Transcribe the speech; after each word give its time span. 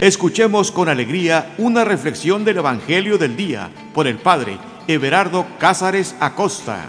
Escuchemos 0.00 0.70
con 0.70 0.88
alegría 0.88 1.56
una 1.58 1.84
reflexión 1.84 2.44
del 2.44 2.58
Evangelio 2.58 3.18
del 3.18 3.36
Día 3.36 3.68
por 3.92 4.06
el 4.06 4.16
Padre 4.18 4.56
Everardo 4.86 5.44
Cázares 5.58 6.14
Acosta. 6.20 6.88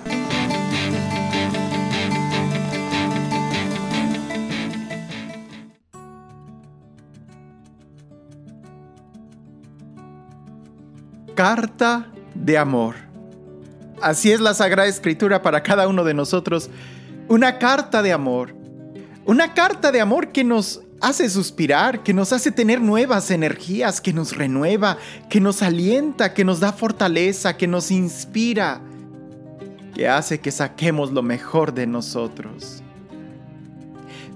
Carta 11.34 12.12
de 12.36 12.60
amor. 12.60 12.94
Así 14.04 14.32
es 14.32 14.40
la 14.40 14.54
Sagrada 14.54 14.88
Escritura 14.88 15.42
para 15.42 15.64
cada 15.64 15.88
uno 15.88 16.04
de 16.04 16.14
nosotros. 16.14 16.70
Una 17.28 17.58
carta 17.58 18.04
de 18.04 18.14
amor. 18.14 18.54
Una 19.26 19.56
carta 19.56 19.92
de 19.92 20.00
amor 20.00 20.28
que 20.28 20.44
nos 20.44 20.84
hace 21.02 21.30
suspirar, 21.30 22.04
que 22.04 22.14
nos 22.14 22.34
hace 22.34 22.52
tener 22.52 22.82
nuevas 22.82 23.32
energías, 23.32 24.02
que 24.02 24.14
nos 24.14 24.36
renueva, 24.36 24.98
que 25.30 25.40
nos 25.40 25.62
alienta, 25.62 26.34
que 26.34 26.44
nos 26.44 26.60
da 26.60 26.74
fortaleza, 26.74 27.58
que 27.58 27.68
nos 27.68 27.92
inspira, 27.92 28.82
que 29.94 30.08
hace 30.08 30.40
que 30.40 30.52
saquemos 30.52 31.12
lo 31.12 31.22
mejor 31.22 31.74
de 31.74 31.88
nosotros. 31.88 32.84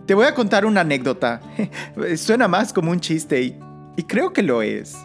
Te 0.05 0.13
voy 0.13 0.26
a 0.26 0.36
contar 0.36 0.66
una 0.66 0.81
anécdota. 0.81 1.41
Suena 2.17 2.48
más 2.48 2.73
como 2.73 2.91
un 2.91 3.00
chiste 3.00 3.41
y, 3.41 4.03
creo 4.03 4.34
que 4.34 4.44
lo 4.44 4.61
es, 4.61 4.95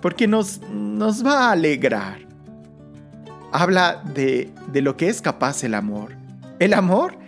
porque 0.00 0.26
nos, 0.28 0.60
nos 0.70 1.24
va 1.24 1.48
a 1.48 1.52
alegrar. 1.52 2.18
Habla 3.50 4.02
de, 4.14 4.52
de 4.72 4.82
lo 4.82 4.96
que 4.96 5.08
es 5.08 5.22
capaz 5.22 5.64
el 5.64 5.74
amor. 5.74 6.14
El 6.58 6.74
amor 6.74 7.18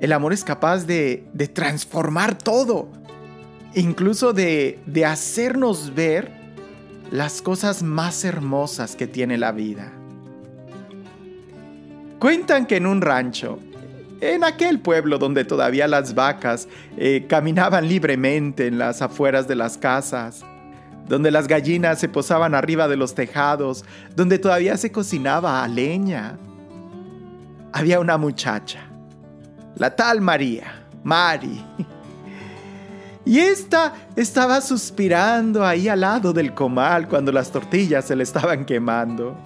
el 0.00 0.12
amor 0.12 0.32
es 0.32 0.44
capaz 0.44 0.86
de, 0.86 1.28
transformar 1.52 2.36
todo, 2.36 2.88
incluso 3.74 4.32
de, 4.32 4.78
de 4.86 5.04
hacernos 5.04 5.94
ver 5.94 6.30
las 7.10 7.42
cosas 7.42 7.82
más 7.82 8.24
hermosas 8.24 8.94
que 8.94 9.06
tiene 9.06 9.38
la 9.38 9.52
vida. 9.52 9.92
Cuentan 12.18 12.66
que 12.66 12.76
en 12.76 12.86
un 12.86 13.00
rancho, 13.00 13.58
en 14.20 14.44
aquel 14.44 14.80
pueblo 14.80 15.18
donde 15.18 15.44
todavía 15.44 15.86
las 15.88 16.14
vacas 16.14 16.68
eh, 16.96 17.26
caminaban 17.28 17.88
libremente 17.88 18.66
en 18.66 18.78
las 18.78 19.02
afueras 19.02 19.46
de 19.48 19.54
las 19.56 19.78
casas, 19.78 20.44
donde 21.08 21.30
las 21.30 21.48
gallinas 21.48 21.98
se 21.98 22.08
posaban 22.08 22.54
arriba 22.54 22.86
de 22.86 22.96
los 22.96 23.14
tejados, 23.14 23.84
donde 24.14 24.38
todavía 24.38 24.76
se 24.76 24.92
cocinaba 24.92 25.62
a 25.64 25.68
leña, 25.68 26.36
había 27.72 28.00
una 28.00 28.18
muchacha 28.18 28.87
la 29.76 29.94
tal 29.94 30.20
María, 30.20 30.86
Mari. 31.02 31.64
Y 33.24 33.40
esta 33.40 33.92
estaba 34.16 34.60
suspirando 34.62 35.64
ahí 35.64 35.86
al 35.86 36.00
lado 36.00 36.32
del 36.32 36.54
comal 36.54 37.08
cuando 37.08 37.30
las 37.30 37.50
tortillas 37.52 38.06
se 38.06 38.16
le 38.16 38.22
estaban 38.22 38.64
quemando. 38.64 39.36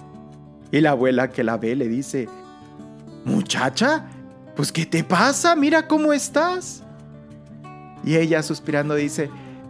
Y 0.71 0.79
la 0.79 0.91
abuela 0.91 1.29
que 1.29 1.43
la 1.43 1.57
ve 1.57 1.75
le 1.75 1.89
dice, 1.89 2.29
Muchacha, 3.25 4.05
pues 4.55 4.71
¿qué 4.71 4.85
te 4.85 5.03
pasa? 5.03 5.55
Mira 5.55 5.87
cómo 5.87 6.13
estás. 6.13 6.81
Y 8.05 8.15
ella 8.15 8.41
suspirando 8.41 8.95
dice, 8.95 9.29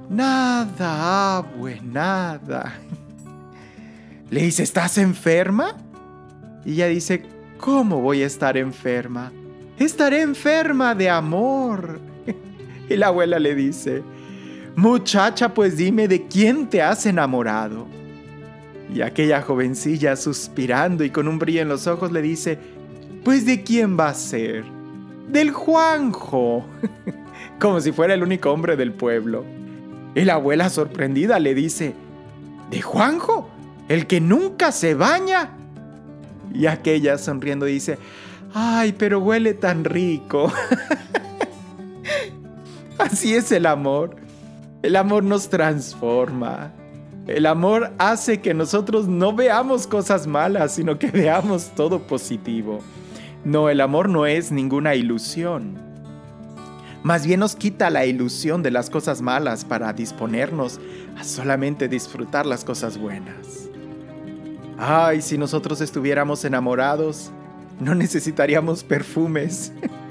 Nada, 0.09 1.37
abue, 1.37 1.79
nada. 1.81 2.73
Le 4.29 4.41
dice, 4.41 4.63
¿estás 4.63 4.97
enferma? 4.97 5.75
Y 6.65 6.73
ella 6.73 6.87
dice, 6.87 7.23
¿cómo 7.57 8.01
voy 8.01 8.23
a 8.23 8.27
estar 8.27 8.57
enferma? 8.57 9.31
Estaré 9.79 10.21
enferma 10.21 10.95
de 10.95 11.09
amor. 11.09 11.99
Y 12.89 12.97
la 12.97 13.07
abuela 13.07 13.39
le 13.39 13.55
dice, 13.55 14.03
muchacha, 14.75 15.53
pues 15.53 15.77
dime 15.77 16.09
de 16.09 16.27
quién 16.27 16.67
te 16.69 16.81
has 16.81 17.05
enamorado. 17.05 17.87
Y 18.93 19.01
aquella 19.01 19.41
jovencilla, 19.41 20.17
suspirando 20.17 21.05
y 21.05 21.09
con 21.09 21.29
un 21.29 21.39
brillo 21.39 21.61
en 21.61 21.69
los 21.69 21.87
ojos, 21.87 22.11
le 22.11 22.21
dice, 22.21 22.59
pues 23.23 23.45
de 23.45 23.63
quién 23.63 23.97
va 23.97 24.09
a 24.09 24.13
ser. 24.13 24.65
Del 25.29 25.51
Juanjo. 25.51 26.65
Como 27.59 27.79
si 27.79 27.93
fuera 27.93 28.13
el 28.13 28.21
único 28.21 28.51
hombre 28.51 28.75
del 28.75 28.91
pueblo. 28.91 29.45
Y 30.13 30.25
la 30.25 30.33
abuela 30.33 30.69
sorprendida 30.69 31.39
le 31.39 31.55
dice, 31.55 31.95
¿de 32.69 32.81
Juanjo? 32.81 33.49
¿El 33.87 34.05
que 34.07 34.21
nunca 34.21 34.71
se 34.71 34.93
baña? 34.93 35.51
Y 36.53 36.67
aquella 36.67 37.17
sonriendo 37.17 37.65
dice, 37.65 37.97
Ay, 38.53 38.93
pero 38.93 39.19
huele 39.19 39.53
tan 39.53 39.83
rico. 39.83 40.51
Así 42.97 43.35
es 43.35 43.51
el 43.51 43.65
amor. 43.65 44.15
El 44.83 44.95
amor 44.95 45.23
nos 45.23 45.49
transforma. 45.49 46.71
El 47.27 47.45
amor 47.45 47.93
hace 47.97 48.41
que 48.41 48.53
nosotros 48.53 49.07
no 49.07 49.33
veamos 49.33 49.87
cosas 49.87 50.27
malas, 50.27 50.73
sino 50.73 50.99
que 50.99 51.07
veamos 51.09 51.71
todo 51.75 52.05
positivo. 52.05 52.79
No, 53.45 53.69
el 53.69 53.81
amor 53.81 54.09
no 54.09 54.25
es 54.25 54.51
ninguna 54.51 54.95
ilusión. 54.95 55.77
Más 57.01 57.25
bien 57.25 57.39
nos 57.39 57.55
quita 57.55 57.89
la 57.89 58.05
ilusión 58.05 58.63
de 58.63 58.71
las 58.71 58.89
cosas 58.89 59.21
malas 59.21 59.65
para 59.65 59.91
disponernos 59.93 60.79
a 61.17 61.23
solamente 61.23 61.87
disfrutar 61.87 62.45
las 62.45 62.63
cosas 62.63 62.97
buenas. 62.97 63.69
Ay, 64.77 65.21
si 65.21 65.37
nosotros 65.37 65.81
estuviéramos 65.81 66.45
enamorados, 66.45 67.31
no 67.79 67.95
necesitaríamos 67.95 68.83
perfumes. 68.83 69.71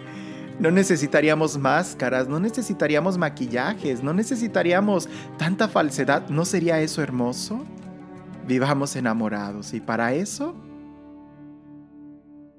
No 0.60 0.70
necesitaríamos 0.70 1.58
máscaras, 1.58 2.28
no 2.28 2.38
necesitaríamos 2.38 3.18
maquillajes, 3.18 4.00
no 4.00 4.12
necesitaríamos 4.12 5.08
tanta 5.36 5.66
falsedad. 5.66 6.28
¿No 6.28 6.44
sería 6.44 6.80
eso 6.80 7.02
hermoso? 7.02 7.64
Vivamos 8.46 8.94
enamorados 8.94 9.74
y 9.74 9.80
para 9.80 10.14
eso 10.14 10.54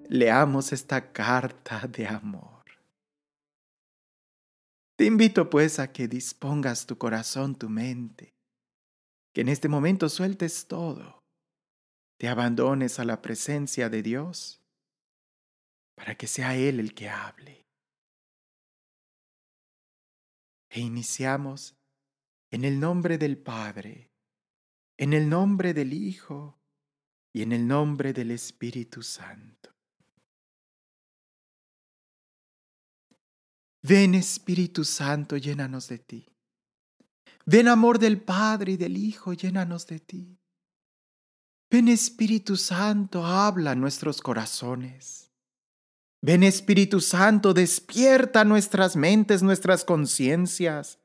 leamos 0.10 0.74
esta 0.74 1.14
carta 1.14 1.88
de 1.88 2.08
amor. 2.08 2.64
Te 4.98 5.06
invito 5.06 5.50
pues 5.50 5.80
a 5.80 5.92
que 5.92 6.08
dispongas 6.08 6.86
tu 6.86 6.98
corazón, 6.98 7.56
tu 7.56 7.70
mente, 7.70 8.34
que 9.34 9.42
en 9.42 9.50
este 9.50 9.70
momento 9.70 10.10
sueltes 10.10 10.68
todo, 10.68 11.24
te 12.20 12.28
abandones 12.28 13.00
a 13.00 13.06
la 13.06 13.22
presencia 13.22 13.90
de 13.90 14.04
Dios 14.04 14.63
para 15.96 16.16
que 16.16 16.28
sea 16.28 16.56
Él 16.56 16.80
el 16.80 16.94
que 16.94 17.10
hable. 17.10 17.66
E 20.70 20.80
iniciamos 20.80 21.76
en 22.52 22.66
el 22.66 22.80
nombre 22.80 23.18
del 23.18 23.38
Padre, 23.38 24.12
en 24.98 25.14
el 25.14 25.30
nombre 25.30 25.74
del 25.74 25.94
Hijo 25.94 26.60
y 27.32 27.42
en 27.42 27.52
el 27.52 27.68
nombre 27.68 28.14
del 28.14 28.32
Espíritu 28.32 29.04
Santo. 29.04 29.72
Ven 33.82 34.16
Espíritu 34.16 34.86
Santo, 34.86 35.36
llénanos 35.38 35.90
de 35.90 36.00
ti. 36.00 36.26
Ven 37.46 37.68
amor 37.68 38.00
del 38.00 38.22
Padre 38.22 38.74
y 38.74 38.78
del 38.78 38.98
Hijo, 38.98 39.34
llénanos 39.34 39.86
de 39.88 40.00
ti. 40.00 40.40
Ven 41.70 41.90
Espíritu 41.90 42.56
Santo, 42.56 43.26
habla 43.26 43.76
nuestros 43.76 44.22
corazones. 44.22 45.23
Ven 46.24 46.42
Espíritu 46.44 47.02
Santo, 47.02 47.54
despierta 47.54 48.46
nuestras 48.46 48.96
mentes, 48.96 49.44
nuestras 49.44 49.84
conciencias, 49.84 50.98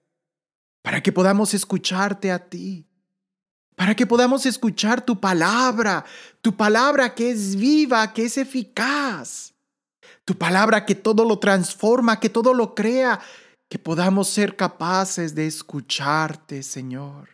para 0.81 1.03
que 1.03 1.11
podamos 1.11 1.55
escucharte 1.55 2.31
a 2.31 2.49
ti, 2.49 2.87
para 3.75 3.97
que 3.97 4.07
podamos 4.07 4.47
escuchar 4.47 5.05
tu 5.05 5.19
palabra, 5.19 6.05
tu 6.41 6.57
palabra 6.57 7.17
que 7.17 7.33
es 7.33 7.57
viva, 7.57 8.13
que 8.13 8.27
es 8.27 8.39
eficaz, 8.39 9.55
tu 10.25 10.39
palabra 10.39 10.87
que 10.87 10.95
todo 10.95 11.25
lo 11.25 11.41
transforma, 11.41 12.21
que 12.21 12.29
todo 12.29 12.55
lo 12.55 12.77
crea, 12.77 13.19
que 13.69 13.81
podamos 13.81 14.29
ser 14.29 14.55
capaces 14.55 15.35
de 15.35 15.49
escucharte, 15.49 16.63
Señor. 16.63 17.29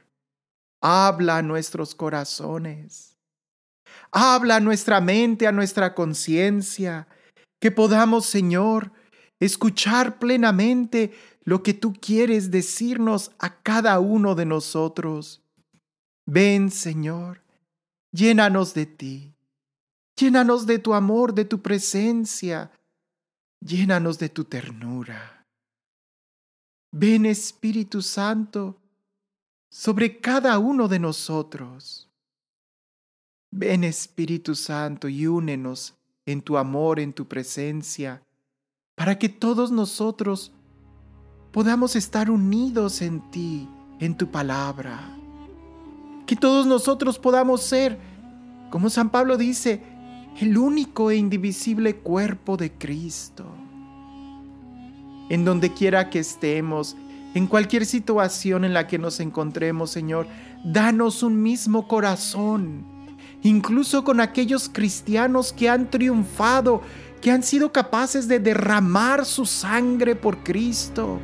Habla 0.81 1.37
a 1.37 1.43
nuestros 1.43 1.95
corazones. 1.95 3.19
Habla 4.11 4.57
a 4.57 4.61
nuestra 4.61 5.03
mente, 5.03 5.47
a 5.47 5.53
nuestra 5.53 5.95
conciencia 5.95 7.09
que 7.65 7.71
podamos, 7.71 8.27
Señor, 8.27 8.93
escuchar 9.41 10.19
plenamente 10.19 11.15
lo 11.45 11.63
que 11.63 11.73
tú 11.73 11.95
quieres 11.95 12.51
decirnos 12.51 13.31
a 13.39 13.63
cada 13.63 14.01
uno 14.01 14.35
de 14.35 14.45
nosotros. 14.45 15.43
Ven, 16.27 16.71
Señor, 16.71 17.41
llénanos 18.13 18.75
de 18.75 18.85
ti, 18.85 19.35
llénanos 20.15 20.67
de 20.67 20.79
tu 20.79 20.93
amor, 20.93 21.33
de 21.33 21.47
tu 21.47 21.63
presencia, 21.63 22.71
llénanos 23.61 24.19
de 24.19 24.29
tu 24.29 24.45
ternura. 24.45 25.47
Ven, 26.93 27.25
Espíritu 27.25 28.03
Santo, 28.03 28.79
sobre 29.71 30.21
cada 30.21 30.59
uno 30.59 30.87
de 30.87 30.99
nosotros. 30.99 32.11
Ven, 33.51 33.85
Espíritu 33.85 34.55
Santo, 34.55 35.09
y 35.09 35.27
únenos 35.27 35.95
en 36.27 36.41
tu 36.41 36.57
amor, 36.57 37.01
en 37.01 37.13
tu 37.13 37.27
presencia, 37.27 38.23
para 38.95 39.19
que 39.19 39.29
todos 39.29 39.71
nosotros 39.71 40.53
podamos 41.53 41.97
estar 41.97 42.31
unidos 42.31 43.03
en 43.03 43.31
ti, 43.31 43.69
en 44.01 44.17
tu 44.17 44.31
palabra. 44.31 45.17
Que 46.27 46.37
todos 46.37 46.67
nosotros 46.67 47.19
podamos 47.19 47.63
ser, 47.63 47.99
como 48.71 48.91
San 48.91 49.11
Pablo 49.11 49.37
dice, 49.37 49.83
el 50.41 50.59
único 50.59 51.11
e 51.11 51.17
indivisible 51.17 51.97
cuerpo 51.97 52.57
de 52.57 52.73
Cristo. 52.73 53.45
En 55.29 55.45
donde 55.45 55.73
quiera 55.73 56.11
que 56.11 56.19
estemos, 56.19 56.97
en 57.35 57.47
cualquier 57.47 57.87
situación 57.87 58.65
en 58.65 58.75
la 58.75 58.87
que 58.87 58.99
nos 58.99 59.21
encontremos, 59.21 59.91
Señor, 59.91 60.27
danos 60.65 61.23
un 61.23 61.43
mismo 61.43 61.89
corazón, 61.89 62.85
incluso 63.45 64.05
con 64.05 64.21
aquellos 64.21 64.69
cristianos 64.69 65.53
que 65.53 65.69
han 65.69 65.91
triunfado, 65.91 66.81
que 67.21 67.31
han 67.31 67.43
sido 67.43 67.73
capaces 67.73 68.27
de 68.27 68.41
derramar 68.41 69.25
su 69.25 69.47
sangre 69.47 70.17
por 70.17 70.43
Cristo. 70.43 71.21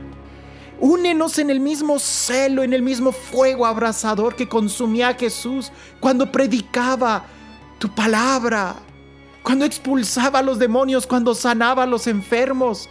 Únenos 0.79 1.39
en 1.39 1.51
el 1.51 1.61
mismo 1.61 1.99
celo, 1.99 2.63
en 2.63 2.75
el 2.75 2.83
mismo 2.83 3.11
fuego 3.11 3.67
abrasador 3.67 4.37
que 4.37 4.49
consumía 4.49 5.09
a 5.09 5.15
Jesús 5.15 5.73
cuando 5.99 6.31
predicaba 6.31 7.25
tu 7.79 7.89
palabra, 7.95 8.77
cuando 9.43 9.65
expulsaba 9.65 10.41
a 10.41 10.43
los 10.43 10.59
demonios, 10.59 11.07
cuando 11.07 11.35
sanaba 11.35 11.85
a 11.85 11.87
los 11.87 12.07
enfermos. 12.07 12.91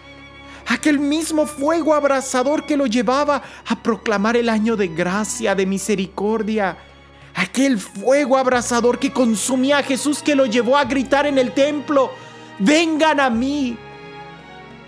Aquel 0.68 1.00
mismo 1.00 1.46
fuego 1.46 1.94
abrasador 1.94 2.66
que 2.66 2.78
lo 2.78 2.88
llevaba 2.88 3.44
a 3.68 3.84
proclamar 3.84 4.38
el 4.38 4.50
año 4.50 4.76
de 4.76 4.88
gracia, 4.88 5.54
de 5.54 5.68
misericordia. 5.68 6.78
Aquel 7.40 7.80
fuego 7.80 8.38
abrasador 8.38 9.00
que 9.00 9.14
consumía 9.14 9.78
a 9.78 9.84
Jesús 9.84 10.22
que 10.22 10.36
lo 10.36 10.46
llevó 10.46 10.76
a 10.76 10.84
gritar 10.84 11.26
en 11.26 11.38
el 11.38 11.54
templo, 11.54 12.12
vengan 12.60 13.22
a 13.22 13.30
mí 13.30 13.78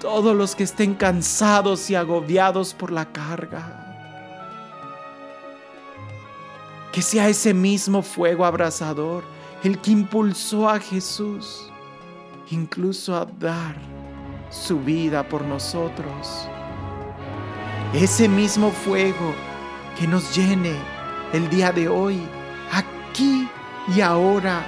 todos 0.01 0.35
los 0.35 0.53
que 0.53 0.63
estén 0.63 0.93
cansados 0.95 1.89
y 1.89 1.95
agobiados 1.95 2.73
por 2.73 2.91
la 2.91 3.05
carga. 3.05 3.77
Que 6.91 7.01
sea 7.01 7.29
ese 7.29 7.53
mismo 7.53 8.01
fuego 8.01 8.43
abrasador 8.43 9.23
el 9.63 9.79
que 9.79 9.91
impulsó 9.91 10.67
a 10.67 10.77
Jesús 10.77 11.71
incluso 12.49 13.15
a 13.15 13.25
dar 13.39 13.77
su 14.49 14.77
vida 14.81 15.23
por 15.23 15.41
nosotros. 15.45 16.49
Ese 17.93 18.27
mismo 18.27 18.71
fuego 18.71 19.33
que 19.97 20.05
nos 20.05 20.35
llene 20.35 20.75
el 21.31 21.49
día 21.49 21.71
de 21.71 21.87
hoy, 21.87 22.21
aquí 22.71 23.47
y 23.95 24.01
ahora, 24.01 24.63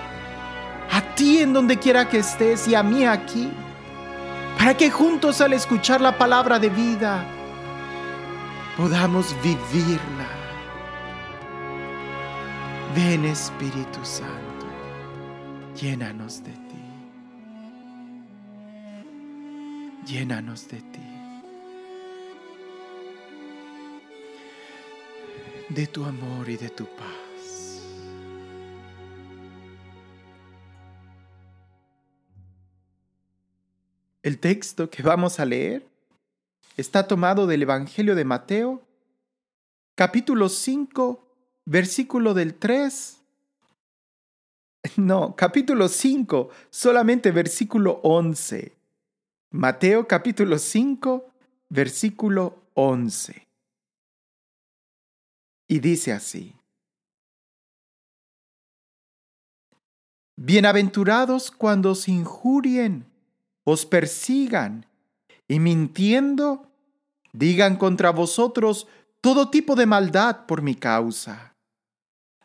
a 0.91 1.01
ti 1.15 1.39
en 1.39 1.53
donde 1.53 1.77
quiera 1.77 2.07
que 2.09 2.19
estés 2.19 2.67
y 2.67 2.75
a 2.75 2.83
mí 2.83 3.05
aquí, 3.05 3.51
para 4.57 4.75
que 4.75 4.89
juntos 4.91 5.41
al 5.41 5.53
escuchar 5.53 6.01
la 6.01 6.17
palabra 6.17 6.59
de 6.59 6.69
vida 6.69 7.25
podamos 8.77 9.35
vivirla. 9.41 10.27
Ven 12.95 13.25
Espíritu 13.25 13.99
Santo, 14.03 14.67
llénanos 15.79 16.43
de 16.43 16.51
ti. 16.51 16.59
Llénanos 20.05 20.67
de 20.67 20.77
ti. 20.77 20.99
De 25.69 25.87
tu 25.87 26.03
amor 26.05 26.49
y 26.49 26.57
de 26.57 26.69
tu 26.69 26.85
paz. 26.85 27.32
El 34.23 34.39
texto 34.39 34.89
que 34.89 35.03
vamos 35.03 35.41
a 35.41 35.45
leer 35.45 35.85
está 36.77 37.07
tomado 37.07 37.45
del 37.45 37.63
Evangelio 37.63 38.15
de 38.15 38.23
Mateo, 38.23 38.81
capítulo 39.95 40.47
5, 40.47 41.27
versículo 41.65 42.33
del 42.33 42.55
3. 42.55 43.19
No, 44.95 45.35
capítulo 45.35 45.89
5, 45.89 46.49
solamente 46.69 47.31
versículo 47.31 47.99
11. 48.03 48.73
Mateo 49.51 50.07
capítulo 50.07 50.57
5, 50.57 51.29
versículo 51.69 52.63
11. 52.75 53.47
Y 55.67 55.79
dice 55.79 56.13
así. 56.13 56.55
Bienaventurados 60.35 61.51
cuando 61.51 61.91
os 61.91 62.07
injurien, 62.07 63.12
os 63.63 63.85
persigan 63.85 64.85
y 65.47 65.59
mintiendo 65.59 66.71
digan 67.33 67.75
contra 67.75 68.11
vosotros 68.11 68.87
todo 69.21 69.49
tipo 69.49 69.75
de 69.75 69.85
maldad 69.85 70.45
por 70.45 70.61
mi 70.61 70.75
causa. 70.75 71.55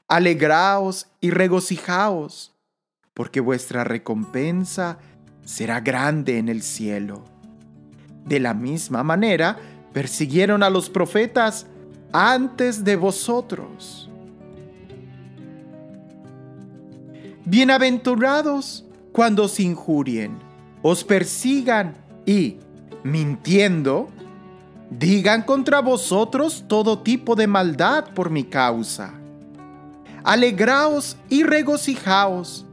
Alegraos 0.09 1.06
y 1.20 1.31
regocijaos, 1.31 2.55
porque 3.12 3.41
vuestra 3.41 3.85
recompensa 3.85 4.99
será 5.44 5.81
grande 5.81 6.38
en 6.38 6.49
el 6.49 6.62
cielo. 6.62 7.25
De 8.25 8.41
la 8.41 8.55
misma 8.55 9.03
manera, 9.03 9.59
persiguieron 9.93 10.62
a 10.62 10.70
los 10.70 10.88
profetas 10.88 11.67
antes 12.12 12.85
de 12.85 12.97
vosotros. 12.97 14.09
Bienaventurados 17.44 18.85
cuando 19.12 19.44
os 19.44 19.59
injurien, 19.59 20.38
os 20.83 21.05
persigan 21.05 21.95
y, 22.27 22.57
mintiendo, 23.03 24.09
digan 24.91 25.43
contra 25.43 25.81
vosotros 25.81 26.65
todo 26.67 27.01
tipo 27.01 27.35
de 27.35 27.47
maldad 27.47 28.07
por 28.15 28.31
mi 28.31 28.45
causa. 28.45 29.15
Alegraos 30.25 31.17
y 31.29 31.43
regocijaos 31.43 32.67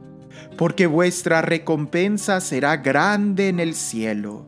porque 0.56 0.86
vuestra 0.86 1.42
recompensa 1.42 2.40
será 2.40 2.76
grande 2.78 3.48
en 3.48 3.60
el 3.60 3.74
cielo. 3.74 4.46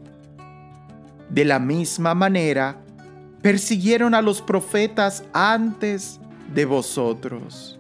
De 1.29 1.45
la 1.45 1.59
misma 1.59 2.15
manera, 2.15 2.81
persiguieron 3.43 4.15
a 4.15 4.23
los 4.23 4.41
profetas 4.41 5.25
antes 5.33 6.19
de 6.55 6.65
vosotros. 6.65 7.78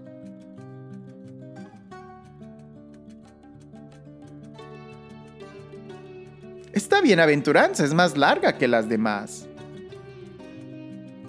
Esta 6.78 7.00
bienaventuranza 7.00 7.84
es 7.84 7.92
más 7.92 8.16
larga 8.16 8.56
que 8.56 8.68
las 8.68 8.88
demás. 8.88 9.48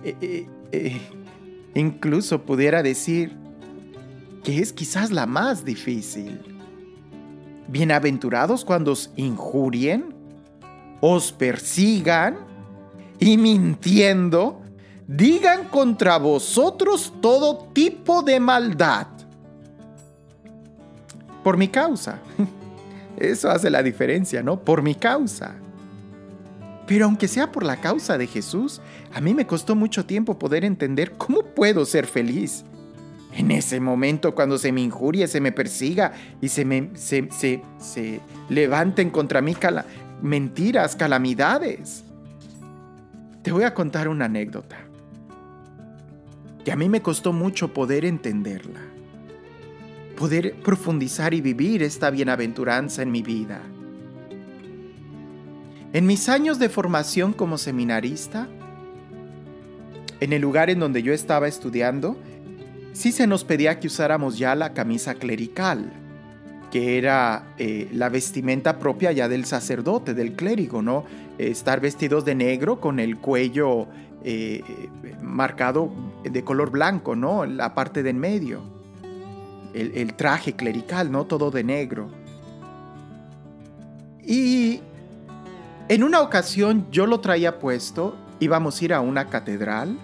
Eh, 0.03 0.15
eh, 0.21 0.47
eh, 0.71 1.01
incluso 1.73 2.43
pudiera 2.43 2.83
decir 2.83 3.35
que 4.43 4.59
es 4.59 4.71
quizás 4.71 5.09
la 5.09 5.25
más 5.25 5.65
difícil. 5.65 6.39
Bienaventurados 7.67 8.63
cuando 8.63 8.91
os 8.91 9.09
injurien, 9.15 10.13
os 11.01 11.31
persigan 11.31 12.37
y 13.17 13.35
mintiendo, 13.35 14.61
digan 15.07 15.67
contra 15.69 16.19
vosotros 16.19 17.11
todo 17.21 17.69
tipo 17.73 18.21
de 18.21 18.39
maldad. 18.39 19.07
Por 21.43 21.57
mi 21.57 21.69
causa. 21.69 22.19
Eso 23.19 23.49
hace 23.51 23.69
la 23.69 23.83
diferencia, 23.83 24.41
¿no? 24.41 24.63
Por 24.63 24.81
mi 24.81 24.95
causa. 24.95 25.55
Pero 26.87 27.05
aunque 27.05 27.27
sea 27.27 27.51
por 27.51 27.63
la 27.63 27.81
causa 27.81 28.17
de 28.17 28.25
Jesús, 28.25 28.81
a 29.13 29.21
mí 29.21 29.33
me 29.33 29.45
costó 29.45 29.75
mucho 29.75 30.05
tiempo 30.05 30.39
poder 30.39 30.65
entender 30.65 31.11
cómo 31.17 31.43
puedo 31.43 31.85
ser 31.85 32.07
feliz 32.07 32.63
en 33.33 33.51
ese 33.51 33.79
momento, 33.79 34.33
cuando 34.33 34.57
se 34.57 34.71
me 34.71 34.81
injurie, 34.81 35.27
se 35.27 35.39
me 35.39 35.51
persiga 35.51 36.13
y 36.41 36.49
se, 36.49 36.65
me, 36.65 36.89
se, 36.95 37.29
se, 37.29 38.21
levanten 38.49 39.11
contra 39.11 39.41
mí 39.41 39.55
mentiras, 40.21 40.95
calamidades. 40.95 42.03
Te 43.43 43.51
voy 43.51 43.63
a 43.63 43.73
contar 43.73 44.07
una 44.07 44.25
anécdota 44.25 44.77
que 46.65 46.71
a 46.71 46.75
mí 46.75 46.89
me 46.89 47.01
costó 47.01 47.31
mucho 47.31 47.73
poder 47.73 48.03
entenderla, 48.03 48.81
poder 50.19 50.55
profundizar 50.55 51.33
y 51.33 51.39
vivir 51.39 51.81
esta 51.81 52.09
bienaventuranza 52.09 53.01
en 53.01 53.09
mi 53.09 53.21
vida. 53.21 53.61
En 55.93 56.05
mis 56.05 56.27
años 56.27 56.59
de 56.59 56.67
formación 56.67 57.31
como 57.31 57.57
seminarista, 57.57 58.49
en 60.19 60.33
el 60.33 60.41
lugar 60.41 60.69
en 60.69 60.81
donde 60.81 61.01
yo 61.03 61.13
estaba 61.13 61.47
estudiando, 61.47 62.17
sí 62.91 63.13
se 63.13 63.27
nos 63.27 63.45
pedía 63.45 63.79
que 63.79 63.87
usáramos 63.87 64.37
ya 64.37 64.55
la 64.55 64.73
camisa 64.73 65.15
clerical, 65.15 65.93
que 66.69 66.97
era 66.97 67.53
eh, 67.57 67.87
la 67.93 68.09
vestimenta 68.09 68.77
propia 68.77 69.13
ya 69.13 69.29
del 69.29 69.45
sacerdote, 69.45 70.13
del 70.13 70.33
clérigo, 70.33 70.81
¿no? 70.81 71.05
Estar 71.37 71.79
vestidos 71.79 72.25
de 72.25 72.35
negro 72.35 72.81
con 72.81 72.99
el 72.99 73.17
cuello 73.17 73.87
eh, 74.25 74.61
marcado 75.21 75.93
de 76.29 76.43
color 76.43 76.71
blanco, 76.71 77.15
¿no? 77.15 77.45
La 77.45 77.73
parte 77.73 78.03
de 78.03 78.09
en 78.09 78.19
medio. 78.19 78.78
El, 79.73 80.13
traje 80.15 80.53
clerical, 80.53 81.11
¿no? 81.11 81.25
Todo 81.25 81.51
de 81.51 81.63
negro. 81.63 82.09
Y 84.23 84.81
en 85.87 86.03
una 86.03 86.21
ocasión 86.21 86.87
yo 86.91 87.05
lo 87.05 87.19
traía 87.19 87.59
puesto, 87.59 88.15
íbamos 88.39 88.81
a 88.81 88.85
ir 88.85 88.93
a 88.93 89.01
una 89.01 89.25
catedral 89.25 89.97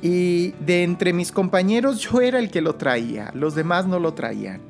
Y 0.00 0.52
de 0.60 0.84
entre 0.84 1.12
mis 1.12 1.32
compañeros 1.32 1.98
yo 2.00 2.20
era 2.20 2.38
el 2.38 2.50
que 2.50 2.60
lo 2.60 2.76
traía, 2.76 3.30
los 3.34 3.54
demás 3.54 3.86
no 3.86 3.98
lo 3.98 4.14
traían. 4.14 4.60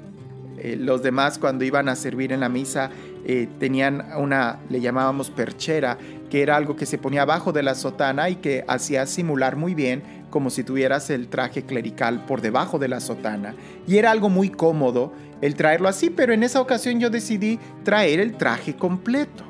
Eh, 0.58 0.76
los 0.76 1.02
demás 1.02 1.38
cuando 1.38 1.64
iban 1.64 1.88
a 1.88 1.94
servir 1.94 2.32
en 2.32 2.40
la 2.40 2.48
misa 2.48 2.90
eh, 3.24 3.48
tenían 3.60 4.04
una, 4.16 4.58
le 4.70 4.80
llamábamos 4.80 5.30
perchera, 5.30 5.98
que 6.30 6.42
era 6.42 6.56
algo 6.56 6.76
que 6.76 6.86
se 6.86 6.98
ponía 6.98 7.22
abajo 7.22 7.52
de 7.52 7.62
la 7.62 7.74
sotana 7.74 8.28
y 8.28 8.36
que 8.36 8.64
hacía 8.68 9.06
simular 9.06 9.56
muy 9.56 9.74
bien 9.74 10.02
como 10.30 10.50
si 10.50 10.62
tuvieras 10.62 11.10
el 11.10 11.28
traje 11.28 11.62
clerical 11.62 12.24
por 12.26 12.40
debajo 12.40 12.78
de 12.78 12.88
la 12.88 13.00
sotana. 13.00 13.54
Y 13.86 13.96
era 13.96 14.10
algo 14.10 14.28
muy 14.28 14.50
cómodo 14.50 15.12
el 15.40 15.54
traerlo 15.54 15.88
así, 15.88 16.10
pero 16.10 16.32
en 16.32 16.42
esa 16.42 16.60
ocasión 16.60 17.00
yo 17.00 17.10
decidí 17.10 17.58
traer 17.84 18.20
el 18.20 18.36
traje 18.36 18.76
completo. 18.76 19.44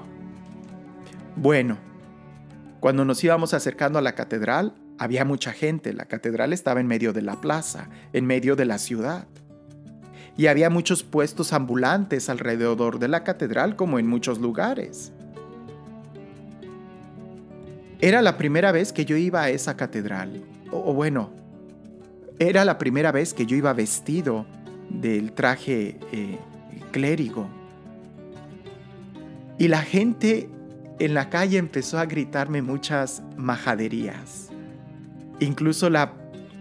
Bueno, 1.36 1.78
cuando 2.80 3.04
nos 3.04 3.22
íbamos 3.24 3.54
acercando 3.54 3.98
a 3.98 4.02
la 4.02 4.14
catedral, 4.14 4.74
había 4.98 5.24
mucha 5.24 5.52
gente. 5.52 5.92
La 5.92 6.06
catedral 6.06 6.52
estaba 6.52 6.80
en 6.80 6.86
medio 6.86 7.12
de 7.12 7.22
la 7.22 7.40
plaza, 7.40 7.88
en 8.12 8.26
medio 8.26 8.54
de 8.56 8.64
la 8.66 8.78
ciudad. 8.78 9.26
Y 10.36 10.46
había 10.46 10.70
muchos 10.70 11.02
puestos 11.02 11.52
ambulantes 11.52 12.28
alrededor 12.28 13.00
de 13.00 13.08
la 13.08 13.24
catedral 13.24 13.74
como 13.74 13.98
en 13.98 14.06
muchos 14.06 14.38
lugares. 14.38 15.12
Era 18.00 18.22
la 18.22 18.36
primera 18.38 18.70
vez 18.70 18.92
que 18.92 19.04
yo 19.04 19.16
iba 19.16 19.42
a 19.42 19.50
esa 19.50 19.76
catedral. 19.76 20.42
O, 20.70 20.94
bueno, 20.94 21.30
era 22.38 22.64
la 22.64 22.78
primera 22.78 23.10
vez 23.10 23.34
que 23.34 23.44
yo 23.44 23.56
iba 23.56 23.72
vestido 23.72 24.46
del 24.88 25.32
traje 25.32 25.98
eh, 26.12 26.38
clérigo. 26.92 27.48
Y 29.58 29.66
la 29.66 29.82
gente 29.82 30.48
en 31.00 31.14
la 31.14 31.28
calle 31.28 31.58
empezó 31.58 31.98
a 31.98 32.06
gritarme 32.06 32.62
muchas 32.62 33.22
majaderías. 33.36 34.50
Incluso 35.40 35.90
la 35.90 36.12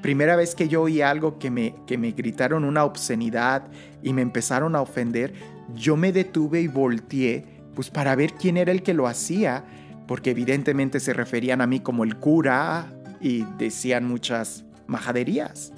primera 0.02 0.36
vez 0.36 0.56
que 0.56 0.68
yo 0.68 0.84
oí 0.84 1.02
algo 1.02 1.38
que 1.38 1.52
me, 1.52 1.76
que 1.86 2.00
me 2.00 2.12
gritaron 2.12 2.64
una 2.64 2.84
obscenidad 2.84 3.68
y 4.02 4.14
me 4.14 4.24
empezaron 4.24 4.76
a 4.76 4.82
ofender, 4.82 5.34
yo 5.76 5.98
me 5.98 6.12
detuve 6.12 6.62
y 6.62 6.68
volteé 6.68 7.46
pues 7.76 7.92
para 7.92 8.16
ver 8.16 8.34
quién 8.34 8.58
era 8.58 8.72
el 8.72 8.82
que 8.82 8.96
lo 8.96 9.06
hacía, 9.06 9.64
porque 10.08 10.32
evidentemente 10.32 11.00
se 11.00 11.14
referían 11.14 11.62
a 11.62 11.68
mí 11.68 11.80
como 11.80 12.04
el 12.04 12.16
cura 12.16 12.88
y 13.20 13.44
decían 13.58 14.06
muchas 14.06 14.64
majaderías. 14.88 15.74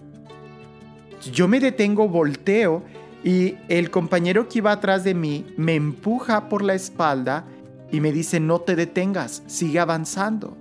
Yo 1.33 1.47
me 1.47 1.59
detengo, 1.59 2.07
volteo 2.07 2.83
y 3.23 3.55
el 3.67 3.89
compañero 3.89 4.47
que 4.47 4.59
iba 4.59 4.71
atrás 4.71 5.03
de 5.03 5.13
mí 5.13 5.45
me 5.57 5.75
empuja 5.75 6.47
por 6.47 6.63
la 6.63 6.75
espalda 6.75 7.45
y 7.91 7.99
me 7.99 8.11
dice, 8.11 8.39
no 8.39 8.61
te 8.61 8.75
detengas, 8.75 9.43
sigue 9.47 9.79
avanzando. 9.79 10.57